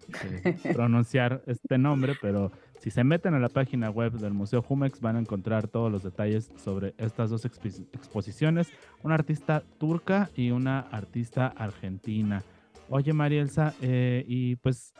[0.45, 5.01] eh, pronunciar este nombre, pero si se meten a la página web del Museo Jumex
[5.01, 8.69] van a encontrar todos los detalles sobre estas dos exposiciones,
[9.03, 12.43] una artista turca y una artista argentina.
[12.89, 14.95] Oye, Marielsa, eh, y pues,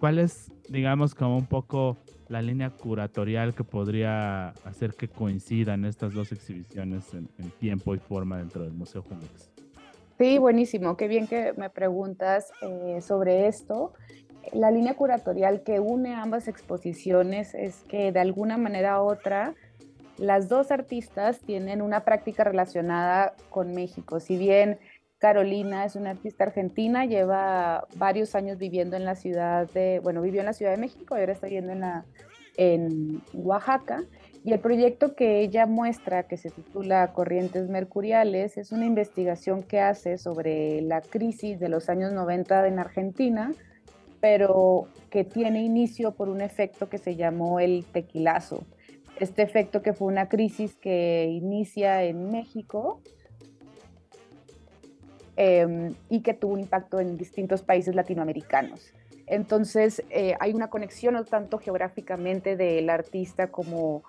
[0.00, 1.96] ¿cuál es, digamos, como un poco
[2.28, 7.28] la línea curatorial que podría hacer que coincidan estas dos exhibiciones en,
[7.60, 9.50] tiempo y forma dentro del Museo Jumex?
[10.18, 10.96] Sí, buenísimo.
[10.96, 13.92] Qué bien que me preguntas eh, sobre esto.
[14.52, 19.54] La línea curatorial que une ambas exposiciones es que de alguna manera u otra
[20.18, 24.20] las dos artistas tienen una práctica relacionada con México.
[24.20, 24.78] Si bien
[25.18, 30.40] Carolina es una artista argentina, lleva varios años viviendo en la ciudad de, bueno, vivió
[30.40, 32.04] en la Ciudad de México y ahora está viviendo en, la,
[32.56, 34.02] en Oaxaca.
[34.44, 39.80] Y el proyecto que ella muestra, que se titula Corrientes Mercuriales, es una investigación que
[39.80, 43.52] hace sobre la crisis de los años 90 en Argentina,
[44.22, 48.64] pero que tiene inicio por un efecto que se llamó el tequilazo.
[49.18, 53.02] Este efecto que fue una crisis que inicia en México
[55.36, 58.94] eh, y que tuvo un impacto en distintos países latinoamericanos.
[59.26, 64.04] Entonces, eh, hay una conexión no tanto geográficamente del artista como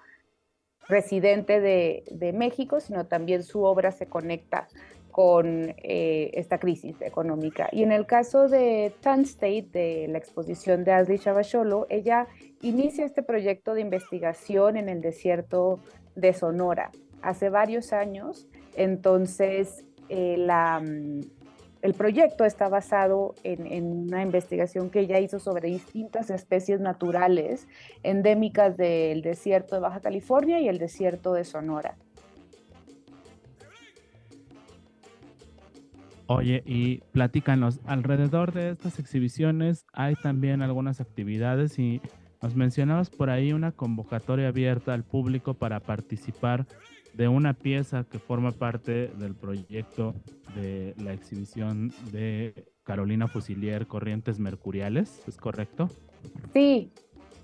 [0.87, 4.67] residente de, México, sino también su obra se conecta
[5.13, 7.69] con eh, esta crisis económica.
[7.71, 12.27] Y en el caso de Tan State, de la exposición de Asli Chavacholo, ella
[12.61, 15.79] inicia este proyecto de investigación en el desierto
[16.15, 18.47] de Sonora hace varios años.
[18.75, 21.21] Entonces, eh, la, mm,
[21.83, 27.67] el proyecto está basado en, una investigación que ella hizo sobre distintas especies naturales
[28.01, 31.97] endémicas del desierto de Baja California y el desierto de Sonora.
[36.27, 42.01] Oye, y platícanos, alrededor de estas exhibiciones hay también algunas actividades y
[42.41, 46.65] nos mencionabas por ahí una convocatoria abierta al público para participar
[47.13, 50.15] de una pieza que forma parte del proyecto
[50.55, 55.89] de la exhibición de Carolina Fusilier Corrientes Mercuriales, ¿es correcto?
[56.53, 56.91] Sí,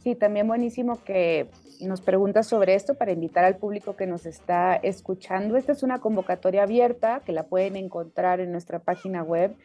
[0.04, 1.50] sí, también buenísimo que
[1.82, 5.56] nos preguntas sobre esto para invitar al público que nos está escuchando.
[5.56, 9.56] Esta es una convocatoria abierta que la pueden encontrar en nuestra página web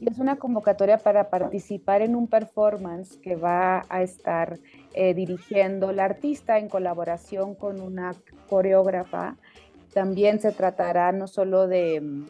[0.00, 4.58] y es una convocatoria para participar en un performance que va a estar
[4.94, 8.14] eh, dirigiendo la artista en colaboración con una
[8.48, 9.36] coreógrafa.
[9.92, 12.26] También se tratará no solo de mm,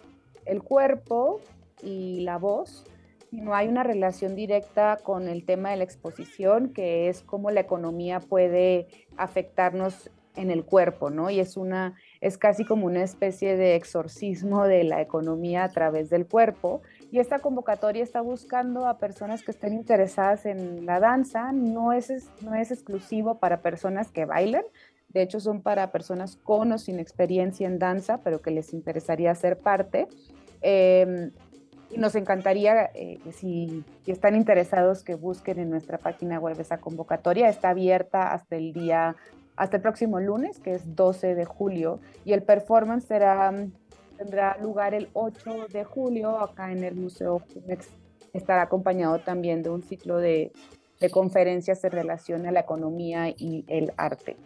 [0.47, 1.41] el cuerpo
[1.83, 2.85] y la voz,
[3.31, 7.61] sino hay una relación directa con el tema de la exposición, que es cómo la
[7.61, 11.31] economía puede afectarnos en el cuerpo, ¿no?
[11.31, 16.11] Y es una es casi como una especie de exorcismo de la economía a través
[16.11, 16.83] del cuerpo.
[17.11, 21.53] Y esta convocatoria está buscando a personas que estén interesadas en la danza.
[21.53, 24.65] No es, no es exclusivo para personas que bailan.
[25.09, 29.35] De hecho, son para personas con o sin experiencia en danza, pero que les interesaría
[29.35, 30.07] ser parte.
[30.61, 31.31] Em,
[31.91, 37.49] y nos encantaría, eh, si, están interesados, que busquen en nuestra página web esa convocatoria.
[37.49, 39.17] Está abierta hasta el día
[39.57, 43.53] hasta el próximo lunes, que es 12 de julio, y el performance será,
[44.17, 47.89] tendrá lugar el 8 de julio acá en el Museo Jumex.
[48.33, 50.53] Estará acompañado también de un ciclo de,
[51.01, 54.37] de conferencias en relación a la economía y el arte.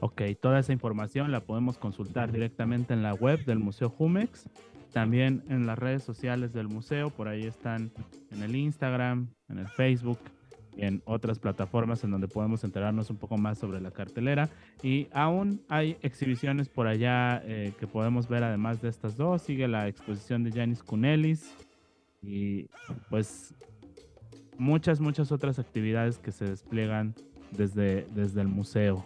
[0.00, 4.46] Ok, toda esa información la podemos consultar directamente en la web del Museo Jumex,
[4.94, 7.90] también en las redes sociales del museo, por ahí están
[8.30, 10.20] en el Instagram, en el Facebook,
[10.76, 14.48] en otras plataformas en donde podemos enterarnos un poco más sobre la cartelera.
[14.82, 19.42] Y aún hay exhibiciones por allá eh, que podemos ver además de estas dos.
[19.42, 21.52] Sigue la exposición de Janis Kunelis
[22.22, 22.68] y
[23.10, 23.52] pues
[24.58, 27.14] muchas, muchas otras actividades que se despliegan
[27.50, 29.04] desde, desde el museo.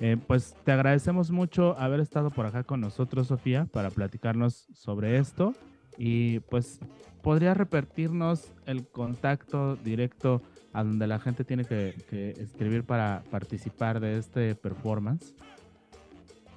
[0.00, 5.18] Eh, pues te agradecemos mucho haber estado por acá con nosotros, Sofía, para platicarnos sobre
[5.18, 5.54] esto.
[5.96, 6.80] Y pues
[7.22, 10.42] ¿podría repetirnos el contacto directo
[10.74, 11.94] a donde la gente tiene que,
[12.38, 15.34] escribir para participar de este performance?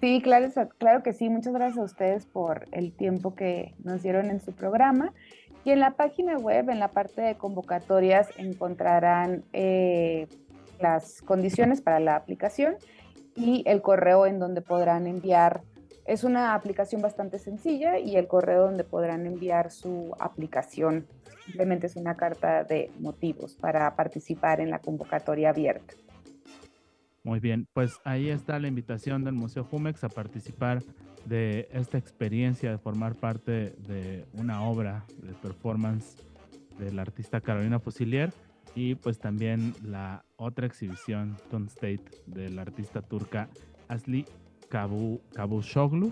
[0.01, 1.29] Sí, claro, claro que sí.
[1.29, 5.13] Muchas gracias a ustedes por el tiempo que nos dieron en su programa.
[5.63, 10.27] Y en la página web, en la parte de convocatorias, encontrarán eh,
[10.79, 12.75] las condiciones para la aplicación
[13.39, 15.61] y el correo en donde podrán enviar
[16.05, 21.05] es una aplicación bastante sencilla y el correo donde podrán enviar su aplicación.
[21.45, 25.93] Simplemente es una carta de motivos para participar en la convocatoria abierta.
[27.23, 30.81] Muy bien, pues ahí está la invitación del Museo Jumex a participar
[31.25, 36.15] de esta experiencia de formar parte de una obra de performance
[36.79, 38.31] del artista Carolina Fusilier
[38.75, 43.49] y pues también la otra exhibición Tone State del artista turca
[43.87, 44.25] Asli
[44.69, 46.11] Kabu, Kabuşoglu.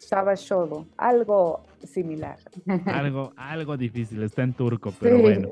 [0.00, 2.38] Shabashoglu, algo similar.
[2.86, 5.50] Algo, algo difícil, está en turco, pero bueno.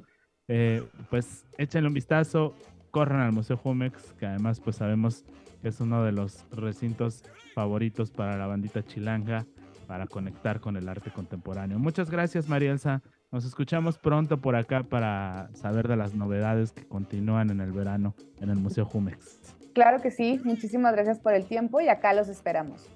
[0.49, 2.55] Eh, pues échenle un vistazo,
[2.91, 5.25] corran al Museo Jumex, que además pues sabemos
[5.61, 7.23] que es uno de los recintos
[7.55, 9.45] favoritos para la bandita chilanga
[9.87, 11.79] para conectar con el arte contemporáneo.
[11.79, 13.03] Muchas gracias, María Elsa.
[13.33, 18.15] Nos escuchamos pronto por acá para saber de las novedades que continúan en el verano
[18.41, 19.41] en el Museo Jumex.
[19.75, 22.89] Claro que sí, muchísimas gracias por el tiempo y acá los esperamos.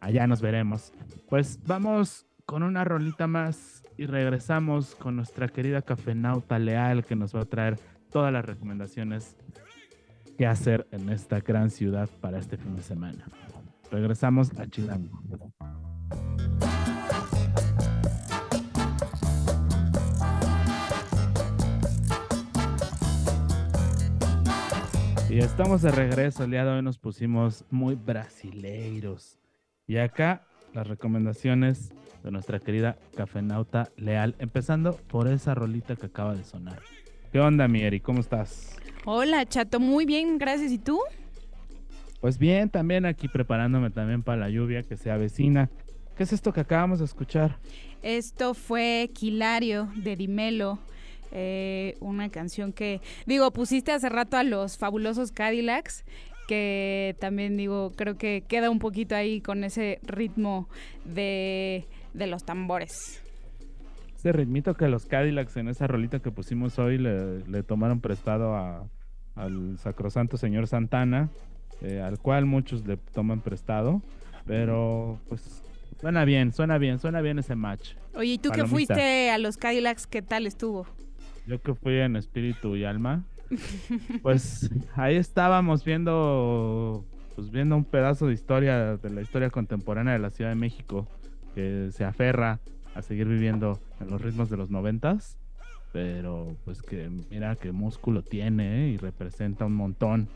[0.00, 0.92] Allá nos veremos.
[1.28, 7.34] Pues vamos con una rolita más y regresamos con nuestra querida cafenauta leal que nos
[7.34, 7.78] va a traer
[8.10, 9.36] todas las recomendaciones
[10.36, 13.26] que hacer en esta gran ciudad para este fin de semana.
[13.90, 15.20] Regresamos a Chilango.
[25.30, 26.44] Y estamos de regreso.
[26.44, 29.38] El día de hoy nos pusimos muy brasileiros.
[29.86, 31.92] Y acá las recomendaciones
[32.24, 36.80] de nuestra querida cafenauta leal, empezando por esa rolita que acaba de sonar.
[37.30, 38.00] ¿Qué onda, Mieri?
[38.00, 38.76] ¿Cómo estás?
[39.04, 40.72] Hola, chato, muy bien, gracias.
[40.72, 40.98] ¿Y tú?
[42.22, 45.68] Pues bien, también aquí preparándome también para la lluvia que se avecina.
[46.16, 47.58] ¿Qué es esto que acabamos de escuchar?
[48.02, 50.78] Esto fue Quilario de Dimelo.
[51.32, 56.04] Eh, una canción que, digo, pusiste hace rato a los fabulosos Cadillacs,
[56.46, 60.68] que también digo, creo que queda un poquito ahí con ese ritmo
[61.04, 63.22] de, de los tambores.
[64.16, 68.56] Ese ritmito que los Cadillacs en esa rolita que pusimos hoy le, le tomaron prestado
[68.56, 68.88] a,
[69.36, 71.28] al sacrosanto señor Santana,
[71.82, 74.02] eh, al cual muchos le toman prestado,
[74.46, 75.62] pero pues
[76.00, 77.90] suena bien, suena bien, suena bien ese match.
[78.14, 80.86] Oye, ¿y tú que fuiste a los Cadillacs, qué tal estuvo?
[81.48, 83.24] Yo que fui en espíritu y alma,
[84.22, 90.18] pues ahí estábamos viendo, pues viendo un pedazo de historia, de la historia contemporánea de
[90.18, 91.08] la Ciudad de México,
[91.54, 92.60] que se aferra
[92.94, 95.38] a seguir viviendo en los ritmos de los noventas,
[95.90, 98.88] pero pues que mira qué músculo tiene ¿eh?
[98.90, 100.28] y representa un montón.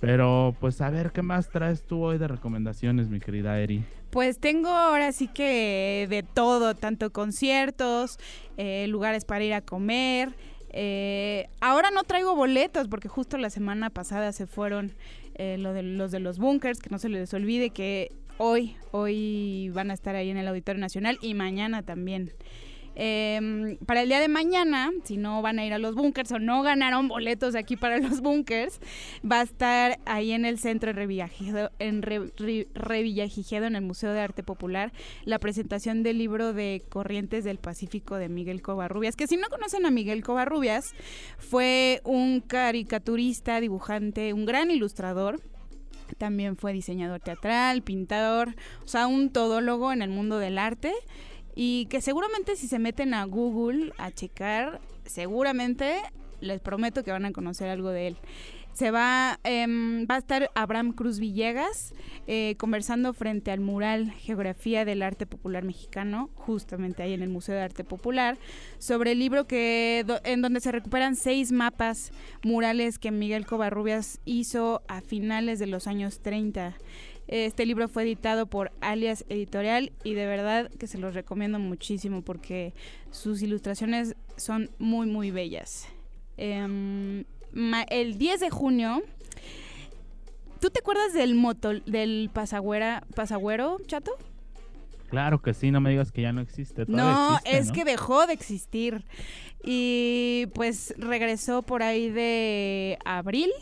[0.00, 3.84] Pero pues a ver qué más traes tú hoy de recomendaciones, mi querida Eri.
[4.10, 8.18] Pues tengo ahora sí que de todo, tanto conciertos,
[8.56, 10.30] eh, lugares para ir a comer.
[10.72, 14.92] Eh, ahora no traigo boletos porque justo la semana pasada se fueron
[15.34, 19.70] eh, lo de, los de los bunkers, que no se les olvide que hoy, hoy
[19.74, 22.32] van a estar ahí en el Auditorio Nacional y mañana también.
[22.96, 26.38] Em, para el día de mañana, si no van a ir a los bunkers o
[26.38, 28.80] no ganaron boletos aquí para los bunkers,
[29.24, 34.42] va a estar ahí en el centro Revillagigedo, en Revillagigedo, en el Museo de Arte
[34.42, 34.92] Popular,
[35.24, 39.86] la presentación del libro de Corrientes del Pacífico de Miguel Covarrubias, que si no conocen
[39.86, 40.92] a Miguel Covarrubias,
[41.38, 45.40] fue un caricaturista, dibujante, un gran ilustrador
[46.18, 50.92] también fue diseñador teatral, pintador, o sea, un todólogo en el mundo del arte
[51.54, 56.00] y que seguramente si se meten a Google a checar, seguramente
[56.40, 58.16] les prometo que van a conocer algo de él.
[58.72, 61.92] Se va, em, va a estar Abraham Cruz Villegas
[62.26, 67.56] eh, conversando frente al mural Geografía del Arte Popular Mexicano, justamente ahí en el Museo
[67.56, 68.38] de Arte Popular,
[68.78, 72.12] sobre el libro que en donde se recuperan seis mapas
[72.44, 76.76] murales que Miguel Covarrubias hizo a finales de los años 30.
[77.30, 82.22] Este libro fue editado por Alias Editorial y de verdad que se los recomiendo muchísimo
[82.22, 82.74] porque
[83.12, 85.86] sus ilustraciones son muy, muy bellas.
[86.36, 87.22] Em,
[87.88, 89.00] el 10 de junio,
[90.58, 94.10] ¿tú te acuerdas del moto, del pasagüera, pasagüero, chato?
[95.08, 96.84] Claro que sí, no me digas que ya no existe.
[96.88, 99.04] No, es que dejó de existir.
[99.62, 103.52] Y pues regresó por ahí de abril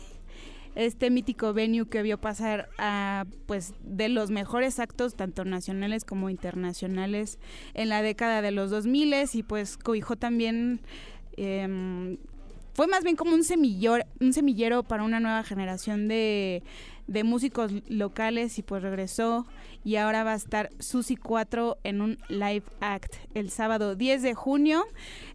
[0.75, 6.29] este mítico venue que vio pasar a pues de los mejores actos tanto nacionales como
[6.29, 7.39] internacionales
[7.73, 10.81] en la década de los 2000 y pues cobijó también
[11.37, 12.17] em,
[12.73, 16.63] fue más bien como un semillero, un semillero para una nueva generación de,
[17.09, 19.47] de músicos locales y pues regresó
[19.83, 24.35] y ahora va a estar Susi 4 en un live act el sábado 10 de
[24.35, 24.83] junio.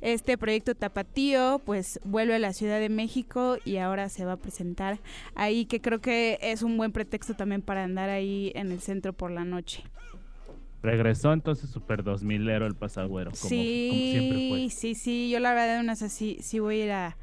[0.01, 4.37] Este proyecto Tapatío pues vuelve a la Ciudad de México y ahora se va a
[4.37, 5.01] presentar
[5.35, 9.12] ahí que creo que es un buen pretexto también para andar ahí en el centro
[9.12, 9.83] por la noche.
[10.81, 14.70] Regresó entonces Super 2000 ero el pasagüero, como, sí, siempre fue.
[14.70, 17.16] Sí, sí, yo la verdad, una sí, sí voy a ir a,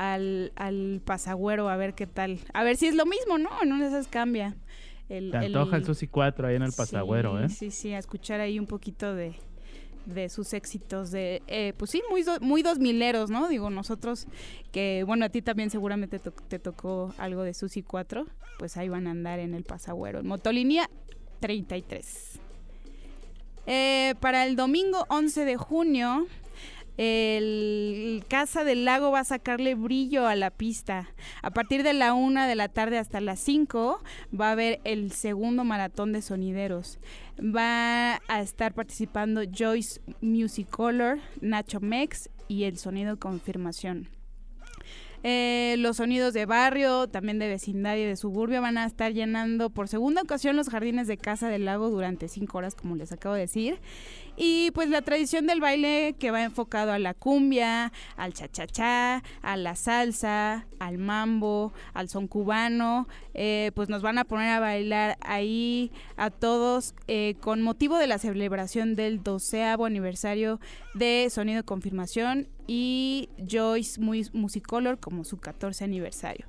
[0.00, 2.38] al, al pasagüero a ver qué tal.
[2.54, 3.50] A ver si es lo mismo, ¿no?
[3.62, 4.56] En una de esas cambia.
[5.08, 7.48] El, Te antoja el, Susi 4 ahí en el pasagüero, sí, ¿eh?
[7.48, 9.34] Sí, sí, a escuchar ahí un poquito de,
[10.06, 14.26] de sus éxitos de eh, pues sí muy do- muy dos mileros no digo nosotros
[14.72, 18.26] que bueno a ti también seguramente to- te tocó algo de Susi 4
[18.58, 20.88] pues ahí van a andar en el pasagüero en Motolinia
[21.40, 22.38] 33
[23.66, 26.26] Eh, para el domingo 11 de junio
[26.98, 31.08] el Casa del Lago va a sacarle brillo a la pista.
[31.42, 34.02] A partir de la una de la tarde hasta las 5
[34.38, 36.98] va a haber el segundo maratón de sonideros.
[37.38, 44.08] Va a estar participando Joyce Musicolor, Nacho Mex y el sonido confirmación.
[45.24, 49.70] Eh, los sonidos de barrio, también de vecindario y de suburbio van a estar llenando
[49.70, 53.34] por segunda ocasión los jardines de Casa del Lago durante cinco horas, como les acabo
[53.34, 53.80] de decir.
[54.40, 59.56] Y pues la tradición del baile que va enfocado a la cumbia, al cha-cha-cha, a
[59.56, 65.18] la salsa, al mambo, al son cubano, eh, pues nos van a poner a bailar
[65.22, 70.60] ahí a todos eh, con motivo de la celebración del doceavo aniversario
[70.94, 76.46] de Sonido Confirmación y Joyce Mu- Musicolor como su 14 aniversario.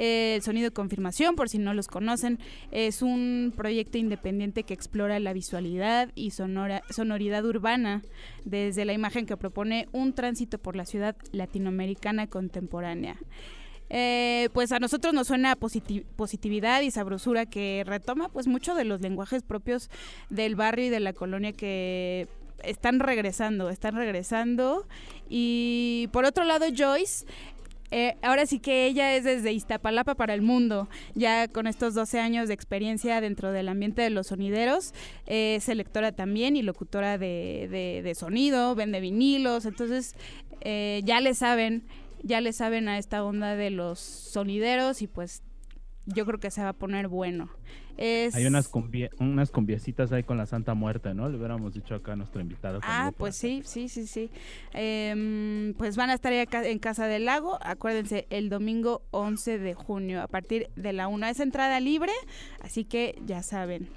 [0.00, 2.38] Eh, El sonido de confirmación, por si no los conocen,
[2.70, 8.02] es un proyecto independiente que explora la visualidad y sonoridad urbana
[8.44, 13.16] desde la imagen que propone un tránsito por la ciudad latinoamericana contemporánea.
[13.90, 18.84] Eh, pues a nosotros nos suena positi- positividad y sabrosura que retoma pues mucho de
[18.84, 19.90] los lenguajes propios
[20.30, 22.28] del barrio y de la colonia que
[22.62, 24.86] están regresando, están regresando.
[25.28, 27.24] Y por otro lado, Joyce,
[27.90, 32.20] eh, ahora sí que ella es desde Iztapalapa para el mundo, ya con estos 12
[32.20, 34.92] años de experiencia dentro del ambiente de los sonideros,
[35.26, 40.14] eh, es selectora también y locutora de, de- de sonido, vende vinilos, entonces
[40.60, 41.84] eh, ya le saben,
[42.22, 45.42] ya le saben a esta onda de los sonideros y pues
[46.06, 47.48] yo creo que se va a poner bueno.
[47.98, 48.34] Es...
[48.36, 51.28] Hay unas, cumbie- unas cumbiecitas ahí con la Santa Muerte, ¿no?
[51.28, 52.78] Le hubiéramos dicho acá a nuestro invitado.
[52.84, 54.30] Ah, pues sí, sí, sí, sí.
[54.72, 59.58] Em, pues van a estar ahí acá en Casa del Lago, acuérdense, el domingo 11
[59.58, 61.28] de junio, a partir de la una.
[61.28, 62.12] Es entrada libre,
[62.62, 63.88] así que ya saben,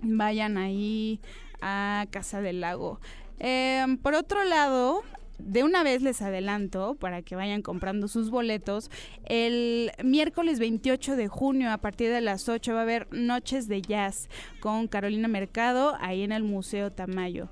[0.00, 1.20] vayan ahí
[1.60, 3.00] a Casa del Lago.
[3.40, 5.02] Em, por otro lado,
[5.44, 8.90] de una vez les adelanto para que vayan comprando sus boletos.
[9.24, 13.82] El miércoles 28 de junio a partir de las 8 va a haber Noches de
[13.82, 14.28] Jazz
[14.60, 17.48] con Carolina Mercado ahí en el Museo Tamayo.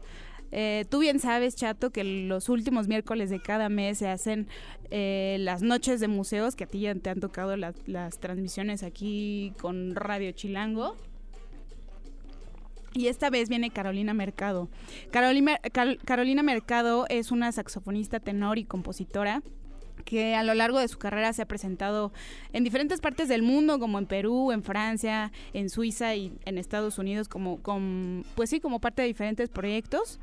[0.53, 4.49] Eh, tú bien sabes, Chato, que los últimos miércoles de cada mes se hacen
[4.91, 8.83] eh, las noches de museos, que a ti ya te han tocado las, las transmisiones
[8.83, 10.97] aquí con Radio Chilango.
[12.93, 14.69] Y esta vez viene Carolina Mercado.
[15.11, 15.61] Carolina,
[16.05, 19.43] Carolina Mercado es una saxofonista, tenor y compositora
[20.05, 22.13] que a lo largo de su carrera se ha presentado
[22.53, 26.99] en diferentes partes del mundo, como en Perú, en Francia, en Suiza y en Estados
[26.99, 30.19] Unidos, como, con, pues sí, como parte de diferentes proyectos.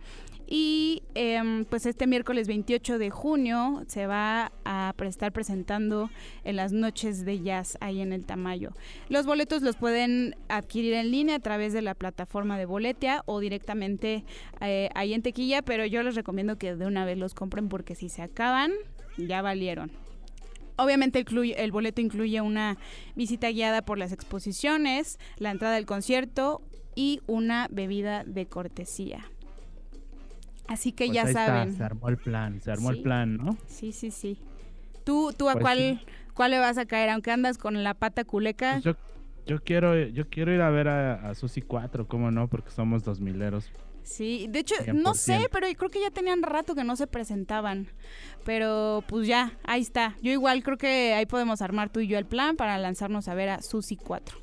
[0.49, 6.09] Y em, pues este miércoles 28 de junio se va a estar presentando
[6.45, 8.71] en las noches de jazz ahí en el Tamayo.
[9.09, 13.41] Los boletos los pueden adquirir en línea a través de la plataforma de Boletia o
[13.41, 14.23] directamente
[14.61, 17.93] eh, ahí en Tequilla, pero yo les recomiendo que de una vez los compren porque
[17.93, 18.71] si se acaban,
[19.17, 19.91] ya valieron.
[20.75, 22.77] Obviamente incluye- el boleto incluye una
[23.15, 26.61] visita guiada por las exposiciones, la entrada al concierto
[26.95, 29.25] y una bebida de cortesía.
[30.67, 31.75] Así que Pues ya ahí está, saben.
[31.77, 32.97] se armó el plan, se armó Sí.
[32.97, 33.57] el plan, ¿no?
[33.67, 34.37] Sí, sí, sí.
[35.05, 35.99] ¿Tú, tú a Pues cuál, sí.
[36.33, 37.09] cuál le vas a caer?
[37.09, 38.73] Aunque andas con la pata culeca.
[38.73, 38.95] Pues yo,
[39.45, 42.49] yo quiero, yo quiero ir a ver a, a Susi 4, ¿cómo no?
[42.49, 43.71] Porque somos dos mileros.
[44.07, 45.49] Sí, de hecho, no sé, 100%.
[45.51, 47.87] pero creo que ya tenían rato que no se presentaban.
[48.45, 50.15] Pero pues ya, ahí está.
[50.21, 53.35] Yo igual creo que ahí podemos armar tú y yo el plan para lanzarnos a
[53.35, 54.37] ver a Susi 4.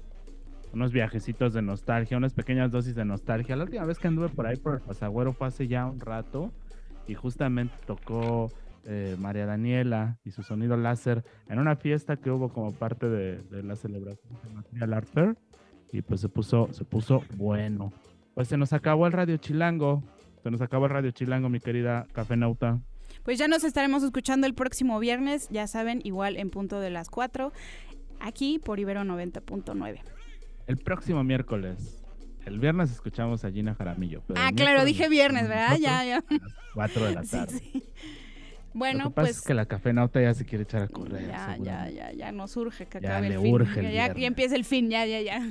[0.75, 3.57] Unos viajecitos de nostalgia, unas pequeñas dosis de nostalgia.
[3.57, 6.53] La última vez que anduve por ahí por el Pasagüero fue hace ya un rato
[7.07, 8.53] y justamente tocó
[8.85, 13.39] eh, María Daniela y su sonido láser en una fiesta que hubo como parte de,
[13.45, 15.37] de la celebración de Material Art Fair
[15.91, 17.95] y pues se puso, se puso bueno.
[18.35, 20.03] Pues se nos acabó el Radio Chilango.
[20.43, 22.81] Se nos acabó el Radio Chilango, mi querida Cafenauta.
[23.23, 27.09] Pues ya nos estaremos escuchando el próximo viernes, ya saben, igual en punto de las
[27.09, 27.53] 4,
[28.21, 30.01] aquí por Ibero 90.9.
[30.67, 32.03] El próximo miércoles.
[32.45, 34.23] El viernes escuchamos a Gina Jaramillo.
[34.35, 35.79] Ah, claro, dije viernes, ¿verdad?
[35.81, 36.17] Ya, ya.
[36.19, 37.59] a las 4 de la Sí, tarde.
[37.59, 37.83] sí.
[38.75, 41.29] Bueno, Lo que pasa pues es que la cafenauta ya se quiere echar a correr.
[41.29, 43.55] ya, ya, ya, ya nos urge que Ya acabe le el fin.
[43.55, 45.49] urge el ya, ya, empieza el fin, ya, ya, ya.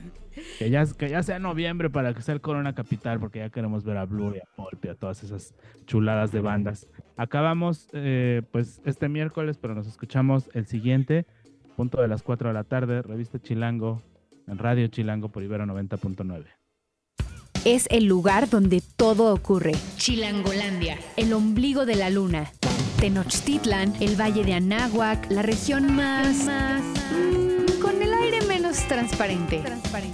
[0.60, 3.84] Que ya, que ya sea noviembre para que sea el Corona Capital, porque ya queremos
[3.86, 5.54] ver a Blur y a Pulp y a todas esas
[5.86, 6.88] chuladas de bandas.
[7.18, 11.26] Acabamos eh, pues este miércoles, pero nos escuchamos el siguiente,
[11.78, 14.02] punto de las 4 de la tarde, revista Chilango,
[14.48, 16.46] en Radio Chilango por Ibero 90.9.
[17.64, 19.72] Es el lugar donde todo ocurre.
[19.96, 22.52] Chilangolandia, el ombligo de la luna.
[23.04, 26.46] Tenochtitlan, el valle de Anáhuac, la región más...
[26.46, 26.82] más
[27.12, 29.62] mm, con el aire menos transparente.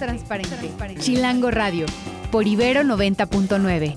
[0.00, 0.72] Transparente.
[0.98, 1.86] Chilango Radio,
[2.32, 3.96] por Ibero 90.9.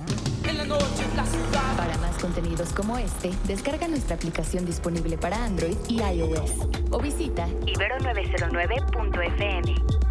[1.76, 6.52] Para más contenidos como este, descarga nuestra aplicación disponible para Android y iOS
[6.92, 10.03] o visita Ibero909.fm.